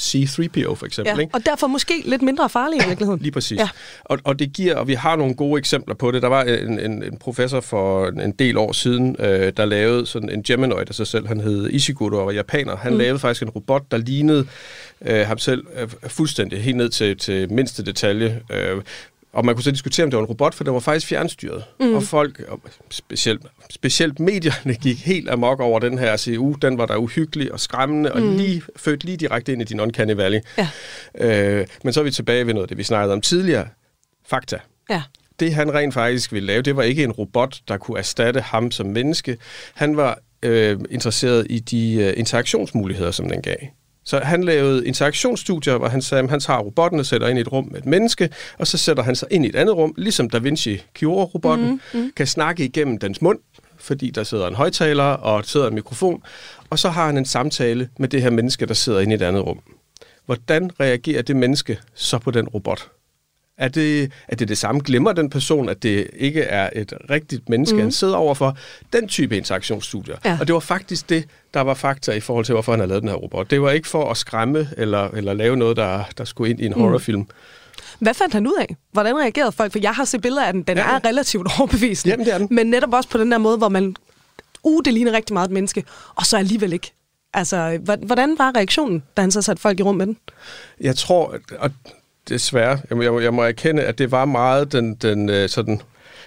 [0.00, 1.14] C3PO for eksempel.
[1.14, 1.20] Ja.
[1.20, 1.34] Ikke?
[1.34, 3.20] Og derfor måske lidt mindre farlig i virkeligheden.
[3.20, 3.58] Lige præcis.
[3.58, 3.68] Ja.
[4.04, 6.22] Og, og det giver, og vi har nogle gode eksempler på det.
[6.22, 10.30] Der var en, en, en professor for en del år siden, øh, der lavede sådan
[10.30, 11.26] en Geminoid af sig selv.
[11.26, 12.76] Han hed Ishiguro og var japaner.
[12.76, 12.98] Han mm.
[12.98, 14.46] lavede faktisk en robot, der lignede
[15.04, 18.42] øh, ham selv øh, fuldstændig helt ned til, til mindste detalje.
[18.50, 18.82] Øh,
[19.32, 21.64] og man kunne så diskutere, om det var en robot, for det var faktisk fjernstyret.
[21.80, 21.94] Mm.
[21.94, 26.52] Og folk, og specielt, specielt medierne, gik helt amok over den her CU.
[26.62, 28.22] Den var der uhyggelig og skræmmende, mm.
[28.22, 30.40] og lige født lige direkte ind i din uncanny valley.
[30.58, 30.68] Ja.
[31.14, 33.68] Øh, men så er vi tilbage ved noget det, vi snakkede om tidligere.
[34.26, 34.58] Fakta.
[34.90, 35.02] Ja.
[35.40, 38.70] Det han rent faktisk ville lave, det var ikke en robot, der kunne erstatte ham
[38.70, 39.38] som menneske.
[39.74, 43.56] Han var øh, interesseret i de øh, interaktionsmuligheder, som den gav.
[44.04, 47.40] Så han lavede interaktionsstudier, hvor han sagde, at han tager robotten og sætter ind i
[47.40, 49.94] et rum med et menneske, og så sætter han sig ind i et andet rum,
[49.96, 52.12] ligesom Da Vinci Cure-robotten, mm, mm.
[52.16, 53.38] kan snakke igennem dens mund,
[53.78, 56.22] fordi der sidder en højtaler og sidder en mikrofon,
[56.70, 59.22] og så har han en samtale med det her menneske, der sidder inde i et
[59.22, 59.60] andet rum.
[60.26, 62.88] Hvordan reagerer det menneske så på den robot?
[63.58, 64.80] Er det, er det det samme?
[64.84, 67.82] Glemmer den person, at det ikke er et rigtigt menneske, mm.
[67.82, 68.56] han sidder overfor?
[68.92, 70.16] Den type interaktionsstudier.
[70.24, 70.36] Ja.
[70.40, 71.24] Og det var faktisk det,
[71.54, 73.50] der var fakta i forhold til, hvorfor han har lavet den her robot.
[73.50, 76.66] Det var ikke for at skræmme eller, eller lave noget, der, der skulle ind i
[76.66, 76.80] en mm.
[76.80, 77.26] horrorfilm.
[77.98, 78.76] Hvad fandt han ud af?
[78.92, 79.72] Hvordan reagerede folk?
[79.72, 80.62] For jeg har set billeder af den.
[80.62, 80.94] Den ja.
[80.96, 82.10] er relativt overbevisende.
[82.10, 82.48] Jamen, det er den.
[82.50, 83.96] Men netop også på den der måde, hvor man...
[84.64, 85.84] Uh, det ligner rigtig meget et menneske.
[86.14, 86.92] Og så alligevel ikke.
[87.34, 90.16] Altså, hvordan var reaktionen, da han så satte folk i rum med den?
[90.80, 91.70] Jeg tror, og
[92.28, 95.80] desværre, jeg må, jeg må erkende, at det var meget den, den øh, sådan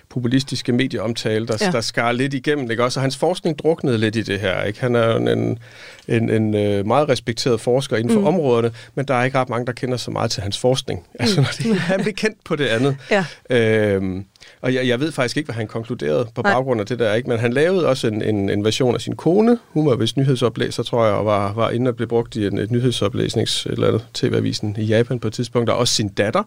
[0.10, 1.72] populistiske medieomtale, der, ja.
[1.72, 2.72] der skar lidt igennem.
[2.72, 2.84] Ikke?
[2.84, 4.64] Også, hans forskning druknede lidt i det her.
[4.64, 4.82] Ikke?
[4.82, 5.60] Han er en, en,
[6.08, 8.28] en, en øh, meget respekteret forsker inden for mm.
[8.28, 11.00] områderne, men der er ikke ret mange, der kender så meget til hans forskning.
[11.00, 11.16] Mm.
[11.20, 12.98] Altså, når det, han blev kendt på det andet.
[13.12, 13.26] Ja.
[13.50, 14.26] Øhm,
[14.62, 17.30] og jeg, jeg ved faktisk ikke, hvad han konkluderede på baggrund af det der, ikke?
[17.30, 19.60] men han lavede også en, en, en version af sin kone.
[19.70, 22.58] Hun var vist nyhedsoplæser, tror jeg, og var, var inde og blev brugt i en,
[22.58, 25.68] et nyhedsoplæsnings eller andet, tv-avisen i Japan på et tidspunkt.
[25.68, 26.44] Der også sin datter,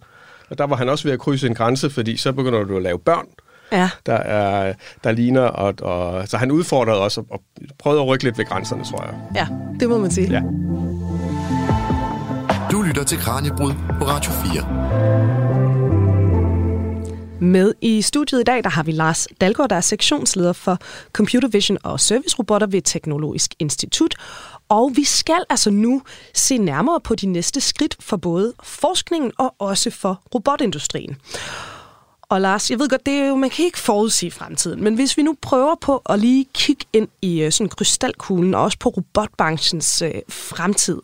[0.51, 2.83] og der var han også ved at krydse en grænse, fordi så begynder du at
[2.83, 3.27] lave børn.
[3.73, 3.91] Ja.
[4.07, 5.43] der, er, der ligner.
[5.43, 7.41] Og, og, så han udfordrede os og, og
[7.79, 9.15] prøvede at rykke lidt ved grænserne, tror jeg.
[9.35, 9.47] Ja,
[9.81, 10.31] det må man sige.
[10.31, 10.43] Ja.
[12.73, 15.58] Du lytter til Kranjebrud på Radio 4.
[17.41, 20.79] Med i studiet i dag, der har vi Lars Dalgaard, der er sektionsleder for
[21.13, 24.15] Computer Vision og Servicerobotter ved Teknologisk Institut.
[24.69, 26.03] Og vi skal altså nu
[26.35, 31.17] se nærmere på de næste skridt for både forskningen og også for robotindustrien.
[32.23, 35.17] Og Lars, jeg ved godt, det er jo, man kan ikke forudsige fremtiden, men hvis
[35.17, 38.89] vi nu prøver på at lige kigge ind i øh, sådan krystalkuglen, og også på
[38.89, 41.01] robotbranchens øh, fremtid,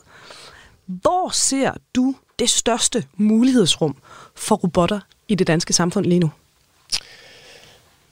[0.86, 3.96] hvor ser du det største mulighedsrum
[4.36, 6.30] for robotter i det danske samfund lige nu?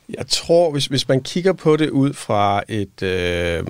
[0.09, 3.67] Jeg tror, hvis, hvis man kigger på det ud fra et øh,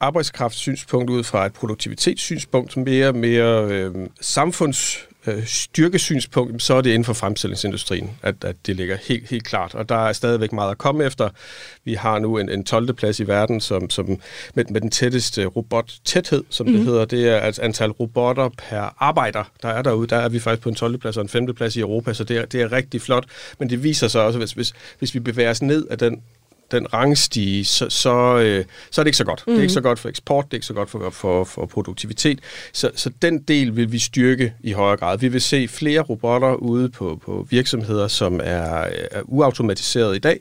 [0.00, 7.04] arbejdskraftssynspunkt, ud fra et produktivitetssynspunkt, mere mere øh, samfunds øh, styrkesynspunkt, så er det inden
[7.04, 9.74] for fremstillingsindustrien, at, at det ligger helt, helt klart.
[9.74, 11.28] Og der er stadigvæk meget at komme efter.
[11.84, 12.92] Vi har nu en, en 12.
[12.92, 14.20] plads i verden som, som
[14.54, 16.72] med, med den tætteste robottæthed, som mm.
[16.72, 17.04] det hedder.
[17.04, 20.06] Det er altså antal robotter per arbejder, der er derude.
[20.06, 20.98] Der er vi faktisk på en 12.
[20.98, 21.54] plads og en 5.
[21.54, 23.24] plads i Europa, så det er, det er rigtig flot.
[23.58, 26.22] Men det viser sig også, hvis, hvis, hvis vi bevæger os ned af den
[26.74, 29.44] den rangstige, så, så, øh, så er det ikke så godt.
[29.46, 29.52] Mm.
[29.52, 31.66] Det er ikke så godt for eksport, det er ikke så godt for, for, for
[31.66, 32.40] produktivitet.
[32.72, 35.18] Så, så den del vil vi styrke i højere grad.
[35.18, 40.40] Vi vil se flere robotter ude på, på virksomheder, som er, er uautomatiseret i dag.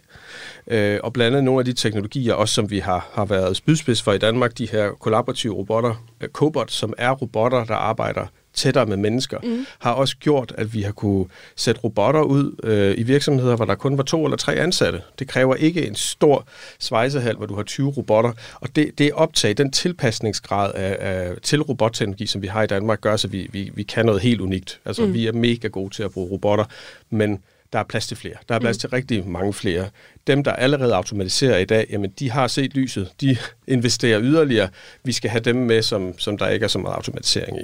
[0.67, 4.01] Øh, og blandt andet nogle af de teknologier, også som vi har, har været spydspids
[4.01, 8.85] for i Danmark, de her kollaborative robotter, øh, Cobot, som er robotter, der arbejder tættere
[8.85, 9.65] med mennesker, mm.
[9.79, 11.25] har også gjort, at vi har kunne
[11.55, 15.01] sætte robotter ud øh, i virksomheder, hvor der kun var to eller tre ansatte.
[15.19, 16.45] Det kræver ikke en stor
[16.79, 21.61] svejsehal, hvor du har 20 robotter, og det, det optag, den tilpasningsgrad af, af, til
[21.61, 24.79] robotteknologi, som vi har i Danmark, gør, så vi, vi, vi kan noget helt unikt.
[24.85, 25.13] Altså, mm.
[25.13, 26.65] vi er mega gode til at bruge robotter,
[27.09, 27.39] men
[27.73, 28.33] der er plads til flere.
[28.49, 28.79] Der er plads mm.
[28.79, 29.89] til rigtig mange flere.
[30.27, 33.09] Dem, der allerede automatiserer i dag, jamen, de har set lyset.
[33.21, 33.37] De
[33.67, 34.69] investerer yderligere.
[35.03, 37.63] Vi skal have dem med, som, som der ikke er så meget automatisering i.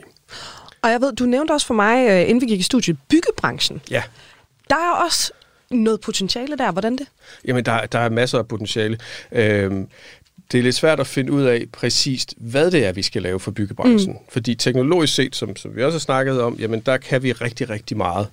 [0.81, 3.81] Og jeg ved, du nævnte også for mig, øh, inden vi gik i studiet, byggebranchen.
[3.91, 4.03] Ja.
[4.69, 5.31] Der er også
[5.71, 6.71] noget potentiale der.
[6.71, 7.07] Hvordan det?
[7.45, 8.97] Jamen, der, der er masser af potentiale.
[9.31, 9.87] Øhm,
[10.51, 13.39] det er lidt svært at finde ud af præcist, hvad det er, vi skal lave
[13.39, 14.13] for byggebranchen.
[14.13, 14.19] Mm.
[14.29, 17.69] Fordi teknologisk set, som, som vi også har snakket om, jamen der kan vi rigtig,
[17.69, 18.27] rigtig meget.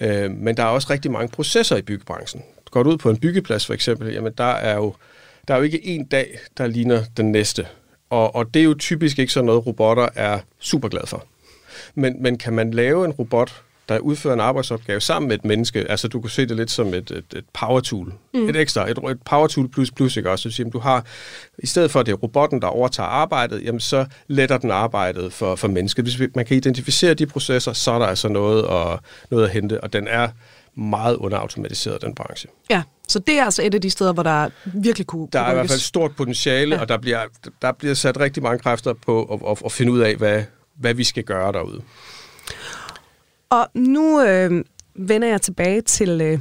[0.00, 2.42] Øh, men der er også rigtig mange processer i byggebranchen.
[2.70, 4.94] Går du ud på en byggeplads for eksempel, jamen der er jo,
[5.48, 7.66] der er jo ikke en dag, der ligner den næste.
[8.10, 11.26] Og, og det er jo typisk ikke sådan noget, robotter er super glad for.
[11.94, 15.90] Men, men kan man lave en robot, der udfører en arbejdsopgave sammen med et menneske,
[15.90, 18.48] altså du kan se det lidt som et, et, et power tool, mm.
[18.48, 20.50] et ekstra, et, et power tool plus plus, ikke også?
[20.50, 21.04] Så du har,
[21.58, 25.32] i stedet for at det er robotten, der overtager arbejdet, jamen så letter den arbejdet
[25.32, 26.04] for, for mennesket.
[26.04, 29.80] Hvis man kan identificere de processer, så er der altså noget at, noget at hente,
[29.80, 30.28] og den er
[30.74, 32.48] meget underautomatiseret, den branche.
[32.70, 35.50] Ja, så det er altså et af de steder, hvor der virkelig kunne Der er
[35.50, 36.80] i hvert fald stort potentiale, ja.
[36.80, 37.20] og der bliver,
[37.62, 40.42] der bliver sat rigtig mange kræfter på at, at, at finde ud af, hvad,
[40.80, 41.82] hvad vi skal gøre derude.
[43.50, 44.64] Og nu øh,
[44.94, 46.38] vender jeg tilbage til øh,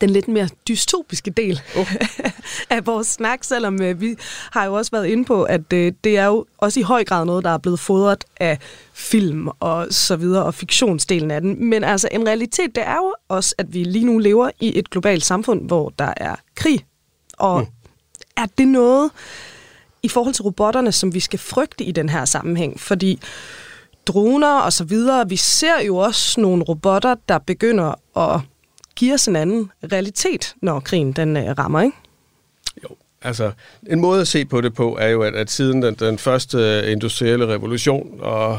[0.00, 1.94] den lidt mere dystopiske del uh.
[2.76, 4.16] af vores snak, selvom øh, vi
[4.52, 7.24] har jo også været inde på, at øh, det er jo også i høj grad
[7.24, 8.58] noget, der er blevet fodret af
[8.92, 11.64] film og så videre, og fiktionsdelen af den.
[11.64, 14.90] Men altså en realitet, det er jo også, at vi lige nu lever i et
[14.90, 16.84] globalt samfund, hvor der er krig.
[17.38, 17.66] Og mm.
[18.36, 19.10] er det noget
[20.02, 22.80] i forhold til robotterne, som vi skal frygte i den her sammenhæng?
[22.80, 23.20] Fordi
[24.06, 25.28] droner og så videre.
[25.28, 28.40] Vi ser jo også nogle robotter, der begynder at
[28.96, 31.96] give os en anden realitet, når krigen den øh, rammer, ikke?
[32.84, 32.88] Jo,
[33.22, 33.52] altså
[33.90, 36.92] en måde at se på det på er jo, at, at siden den, den første
[36.92, 38.58] industrielle revolution og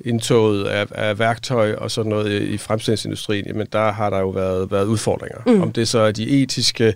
[0.00, 4.28] indtoget af, af værktøj og sådan noget i, i fremstillingsindustrien, jamen der har der jo
[4.28, 5.38] været, været udfordringer.
[5.46, 5.62] Mm.
[5.62, 6.94] Om det så er de etiske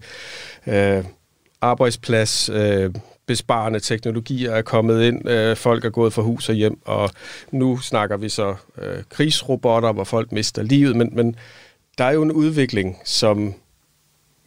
[0.67, 1.05] øh,
[1.61, 2.91] arbejdsplads, øh,
[3.29, 7.11] besparende teknologier er kommet ind, øh, folk er gået fra hus og hjem, og
[7.51, 11.37] nu snakker vi så øh, krigsrobotter, hvor folk mister livet, men, men
[11.99, 13.55] der er jo en udvikling, som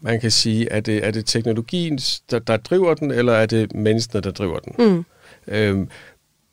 [0.01, 1.99] man kan sige, er det, er det teknologien,
[2.31, 4.73] der, der driver den, eller er det menneskene, der driver den?
[4.77, 5.05] Mm.
[5.47, 5.89] Øhm,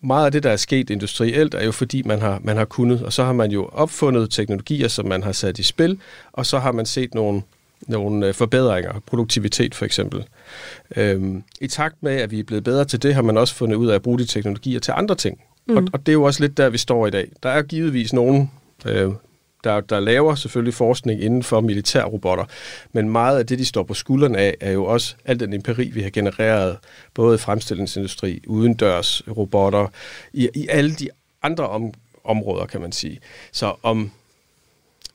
[0.00, 3.02] meget af det, der er sket industrielt, er jo fordi, man har, man har kunnet,
[3.02, 6.00] og så har man jo opfundet teknologier, som man har sat i spil,
[6.32, 7.42] og så har man set nogle
[7.89, 10.24] nogle øh, forbedringer, produktivitet for eksempel.
[10.97, 13.76] Øhm, I takt med, at vi er blevet bedre til det, har man også fundet
[13.76, 15.41] ud af at bruge de teknologier til andre ting.
[15.66, 15.76] Mm.
[15.76, 17.30] Og, og det er jo også lidt der, vi står i dag.
[17.43, 18.51] Der er givetvis nogen,
[18.86, 19.12] øh,
[19.64, 22.45] der, der laver selvfølgelig forskning inden for militærrobotter,
[22.93, 25.91] men meget af det, de står på skuldrene af, er jo også al den empiri,
[25.95, 26.76] vi har genereret,
[27.14, 29.86] både i fremstillingsindustri, udendørs robotter,
[30.32, 31.09] i, i alle de
[31.43, 31.93] andre om,
[32.24, 33.20] områder, kan man sige.
[33.53, 34.11] Så om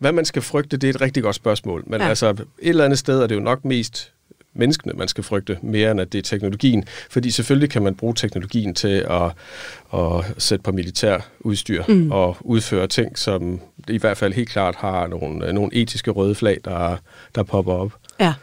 [0.03, 1.83] hvad man skal frygte, det er et rigtig godt spørgsmål.
[1.87, 2.07] Men Ja.
[2.07, 4.11] altså, et eller andet sted er det jo nok mest
[4.55, 6.83] menneskene, man skal frygte, mere end at det er teknologien.
[7.09, 9.31] Fordi selvfølgelig kan man bruge teknologien til at,
[9.93, 12.11] at sætte på militær udstyr mm.
[12.11, 16.57] og udføre ting, som i hvert fald helt klart har nogle, nogle etiske røde flag,
[16.65, 16.97] der,
[17.35, 17.93] der popper op.
[18.19, 18.33] Ja.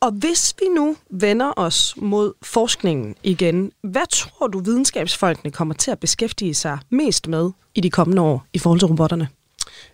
[0.00, 5.90] Og hvis vi nu vender os mod forskningen igen, hvad tror du videnskabsfolkene kommer til
[5.90, 9.28] at beskæftige sig mest med i de kommende år i forhold til robotterne?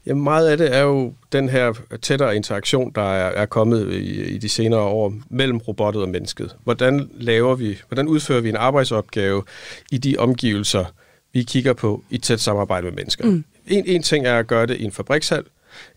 [0.06, 4.22] Jamen meget af det er jo den her tættere interaktion, der er, er kommet i,
[4.22, 6.56] i de senere år mellem robottet og mennesket.
[6.64, 9.42] Hvordan laver vi, hvordan udfører vi en arbejdsopgave
[9.90, 10.84] i de omgivelser,
[11.32, 13.26] vi kigger på i tæt samarbejde med mennesker?
[13.26, 13.44] Mm.
[13.66, 15.44] En, en ting er at gøre det i en fabrikshal.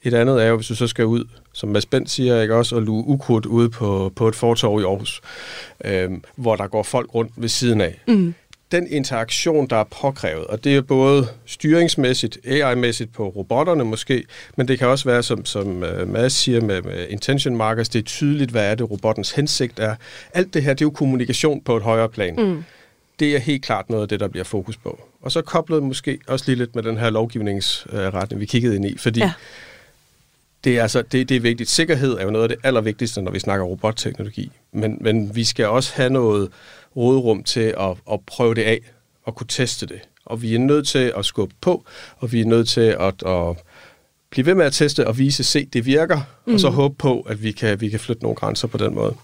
[0.03, 1.23] Et andet er jo, hvis du så skal ud,
[1.53, 4.83] som Mads Bent siger, ikke også, og luge ukrudt ude på, på et fortorv i
[4.83, 5.21] Aarhus,
[5.85, 8.01] øhm, hvor der går folk rundt ved siden af.
[8.07, 8.33] Mm
[8.75, 14.23] den interaktion, der er påkrævet, og det er både styringsmæssigt, AI-mæssigt på robotterne måske,
[14.55, 17.99] men det kan også være, som, som uh, Mads siger med, med intention markers, det
[17.99, 19.95] er tydeligt, hvad er det, robottens hensigt er.
[20.33, 22.35] Alt det her, det er jo kommunikation på et højere plan.
[22.37, 22.63] Mm.
[23.19, 25.01] Det er helt klart noget af det, der bliver fokus på.
[25.21, 28.97] Og så koblet måske også lige lidt med den her lovgivningsretning, vi kiggede ind i,
[28.97, 29.31] fordi ja.
[30.63, 31.69] det, er altså, det, det er vigtigt.
[31.69, 34.51] Sikkerhed er jo noget af det allervigtigste, når vi snakker robotteknologi.
[34.71, 36.49] Men, men vi skal også have noget
[36.95, 38.79] råderum til at, at prøve det af
[39.23, 39.99] og kunne teste det.
[40.25, 41.85] Og vi er nødt til at skubbe på,
[42.17, 43.55] og vi er nødt til at, at
[44.29, 46.53] blive ved med at teste og vise, se, det virker, mm.
[46.53, 49.15] og så håbe på, at vi kan, vi kan flytte nogle grænser på den måde.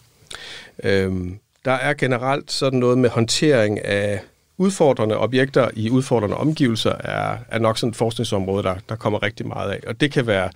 [0.84, 4.22] Øhm, der er generelt sådan noget med håndtering af
[4.58, 9.48] udfordrende objekter i udfordrende omgivelser, er, er nok sådan et forskningsområde, der, der kommer rigtig
[9.48, 9.80] meget af.
[9.88, 10.50] Og det kan være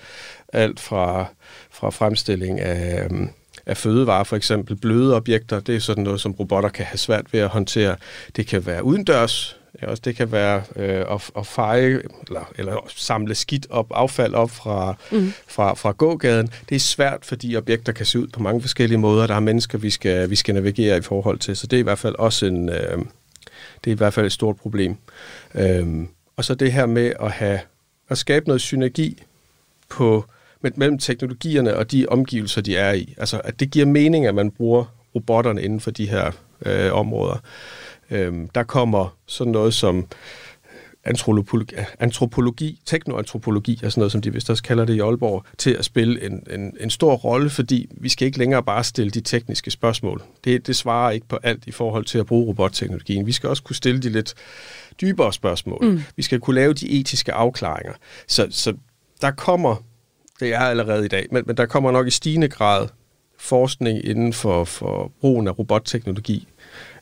[0.53, 1.25] alt fra,
[1.71, 3.29] fra fremstilling af, øhm,
[3.65, 7.33] af fødevarer, for eksempel bløde objekter, det er sådan noget, som robotter kan have svært
[7.33, 7.95] ved at håndtere.
[8.35, 12.87] Det kan være udendørs, ja, også det kan være øh, at, at feje eller, eller
[12.95, 15.33] samle skidt op, affald op fra, mm.
[15.47, 16.49] fra, fra gågaden.
[16.69, 19.27] Det er svært, fordi objekter kan se ud på mange forskellige måder.
[19.27, 21.83] Der er mennesker, vi skal, vi skal navigere i forhold til, så det er i
[21.83, 22.97] hvert fald også en, øh,
[23.83, 24.97] det er i hvert fald et stort problem.
[25.55, 26.07] Øhm,
[26.37, 27.59] og så det her med at have
[28.09, 29.23] at skabe noget synergi
[29.89, 30.25] på
[30.75, 33.13] mellem teknologierne og de omgivelser, de er i.
[33.17, 34.85] Altså, at det giver mening, at man bruger
[35.15, 36.31] robotterne inden for de her
[36.65, 37.37] øh, områder.
[38.11, 40.07] Øhm, der kommer sådan noget som
[41.05, 45.71] antropologi, antropologi teknoantropologi, og sådan noget, som de vist også kalder det i Aalborg, til
[45.71, 49.21] at spille en, en, en stor rolle, fordi vi skal ikke længere bare stille de
[49.21, 50.21] tekniske spørgsmål.
[50.43, 53.25] Det, det svarer ikke på alt i forhold til at bruge robotteknologien.
[53.25, 54.33] Vi skal også kunne stille de lidt
[55.01, 55.85] dybere spørgsmål.
[55.85, 56.01] Mm.
[56.15, 57.93] Vi skal kunne lave de etiske afklaringer.
[58.27, 58.73] Så, så
[59.21, 59.75] der kommer,
[60.39, 62.87] det er allerede i dag, men, men der kommer nok i stigende grad
[63.39, 66.47] forskning inden for, for brugen af robotteknologi,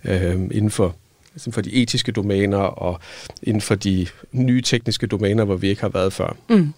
[0.06, 0.96] øh, inden for
[1.36, 3.00] inden for de etiske domæner og
[3.44, 6.36] inden for de nye tekniske domæner, hvor vi ikke har været før.
[6.50, 6.74] Mm.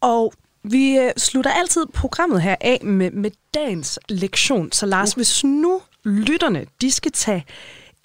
[0.00, 4.72] Og vi øh, slutter altid programmet her af med, med dagens lektion.
[4.72, 7.44] Så Lars, hvis nu lytterne de skal tage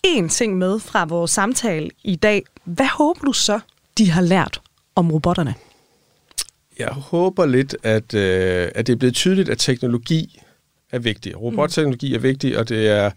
[0.08, 3.60] én ting med fra vores samtale i dag, hvad håber du så,
[3.98, 4.62] de har lært
[4.96, 5.56] om robotterne?
[6.80, 10.42] Jeg håber lidt, at, øh, at det er blevet tydeligt, at teknologi
[10.92, 11.42] er vigtig.
[11.42, 13.12] Robotteknologi er vigtig, og det er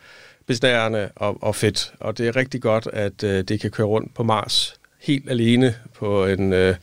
[0.47, 1.93] besnærende og, og fedt.
[2.01, 5.75] Og det er rigtig godt, at øh, det kan køre rundt på Mars helt alene
[5.95, 6.77] på en, øh,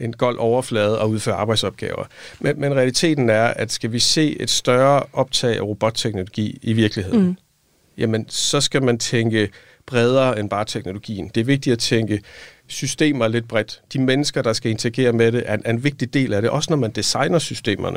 [0.00, 2.04] en gold overflade og udføre arbejdsopgaver.
[2.40, 7.26] Men, men realiteten er, at skal vi se et større optag af robotteknologi i virkeligheden,
[7.26, 7.36] mm.
[7.98, 9.50] jamen så skal man tænke
[9.86, 11.28] bredere end bare teknologien.
[11.34, 12.22] Det er vigtigt at tænke
[12.66, 13.80] systemer lidt bredt.
[13.92, 16.50] De mennesker, der skal interagere med det, er en, er en vigtig del af det,
[16.50, 17.96] også når man designer systemerne.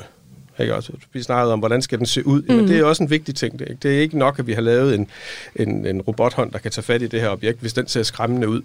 [0.60, 0.92] Ikke også?
[1.14, 2.42] Vi snakkede om, hvordan skal den se ud.
[2.44, 2.68] Jamen, Mhm.
[2.68, 3.60] det er også en vigtig ting.
[3.60, 5.08] Det er, ikke, det er ikke nok, at vi har lavet en,
[5.56, 8.50] en, en robothånd, der kan tage fat i det her objekt, hvis den ser skræmmende
[8.50, 8.62] ud.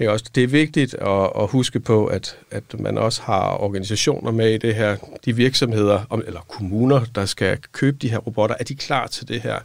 [0.00, 0.24] Ikke også?
[0.34, 4.58] Det er vigtigt at, at huske på, at, at man også har organisationer med i
[4.58, 4.96] det her.
[5.24, 9.28] De virksomheder, om- eller kommuner, der skal købe de her robotter, er de klar til
[9.28, 9.58] det her?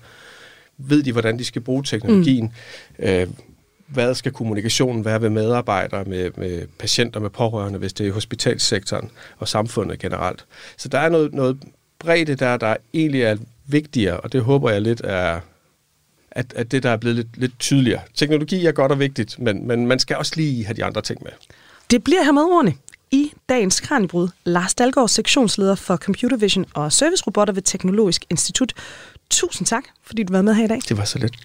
[0.78, 2.54] Ved de, hvordan de skal bruge teknologien?
[3.00, 3.06] Mm.
[3.06, 3.28] Øh,
[3.90, 8.12] hvad skal kommunikationen være ved medarbejdere, med, med patienter, med pårørende, hvis det er i
[8.12, 10.46] hospitalsektoren og samfundet generelt.
[10.78, 11.58] Så der er noget, noget
[12.00, 13.38] bredde der, der egentlig er
[13.68, 15.40] vigtigere, og det håber jeg lidt er,
[16.32, 18.02] at, at det der er blevet lidt, lidt tydeligere.
[18.14, 21.24] Teknologi er godt og vigtigt, men, men man skal også lige have de andre ting
[21.24, 21.32] med.
[21.92, 22.74] Det bliver her med ordene
[23.12, 24.30] i dagens Kranjebrud.
[24.44, 28.74] Lars Dalgaard, sektionsleder for Computer Vision og Servicerobotter ved Teknologisk Institut.
[29.30, 30.82] Tusind tak, fordi du var med her i dag.
[30.90, 31.36] Det var så lidt.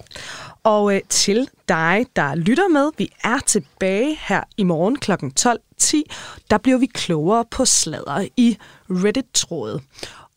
[0.62, 5.12] Og øh, til dig, der lytter med, vi er tilbage her i morgen kl.
[5.12, 6.02] 12.10.
[6.50, 8.58] Der bliver vi klogere på sladder i
[8.90, 9.80] Reddit-trådet.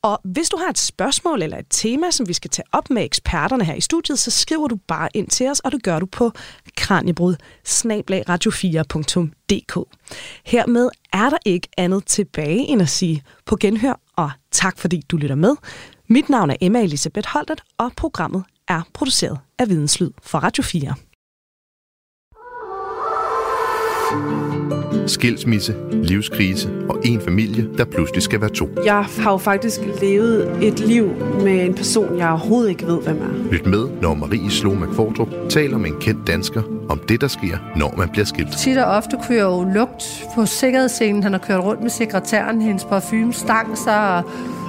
[0.07, 3.03] Og hvis du har et spørgsmål eller et tema, som vi skal tage op med
[3.03, 6.05] eksperterne her i studiet, så skriver du bare ind til os, og det gør du
[6.05, 6.31] på
[6.77, 7.35] kranjebrud
[8.29, 9.79] radio4.dk.
[10.45, 15.17] Hermed er der ikke andet tilbage end at sige på genhør, og tak fordi du
[15.17, 15.55] lytter med.
[16.07, 20.93] Mit navn er Emma Elisabeth Holtet, og programmet er produceret af Videnslyd for Radio 4.
[25.07, 28.69] Skilsmisse, livskrise og en familie, der pludselig skal være to.
[28.85, 31.09] Jeg har jo faktisk levet et liv
[31.43, 33.51] med en person, jeg overhovedet ikke ved, hvem er.
[33.51, 37.57] Lyt med, når Marie Slå McFordrup taler med en kendt dansker om det, der sker,
[37.75, 38.57] når man bliver skilt.
[38.57, 41.23] Tit og ofte jeg jo lugt på sikkerhedsscenen.
[41.23, 44.23] Han har kørt rundt med sekretæren, hendes parfume stang sig, og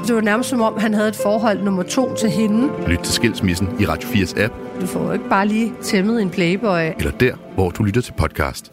[0.06, 2.68] det var nærmest som om, han havde et forhold nummer to til hende.
[2.86, 6.30] Lyt til Skilsmissen i Radio 4's app, Du får jo ikke bare lige tæmmet en
[6.30, 6.80] playboy.
[6.98, 8.72] eller der, hvor du lytter til podcast.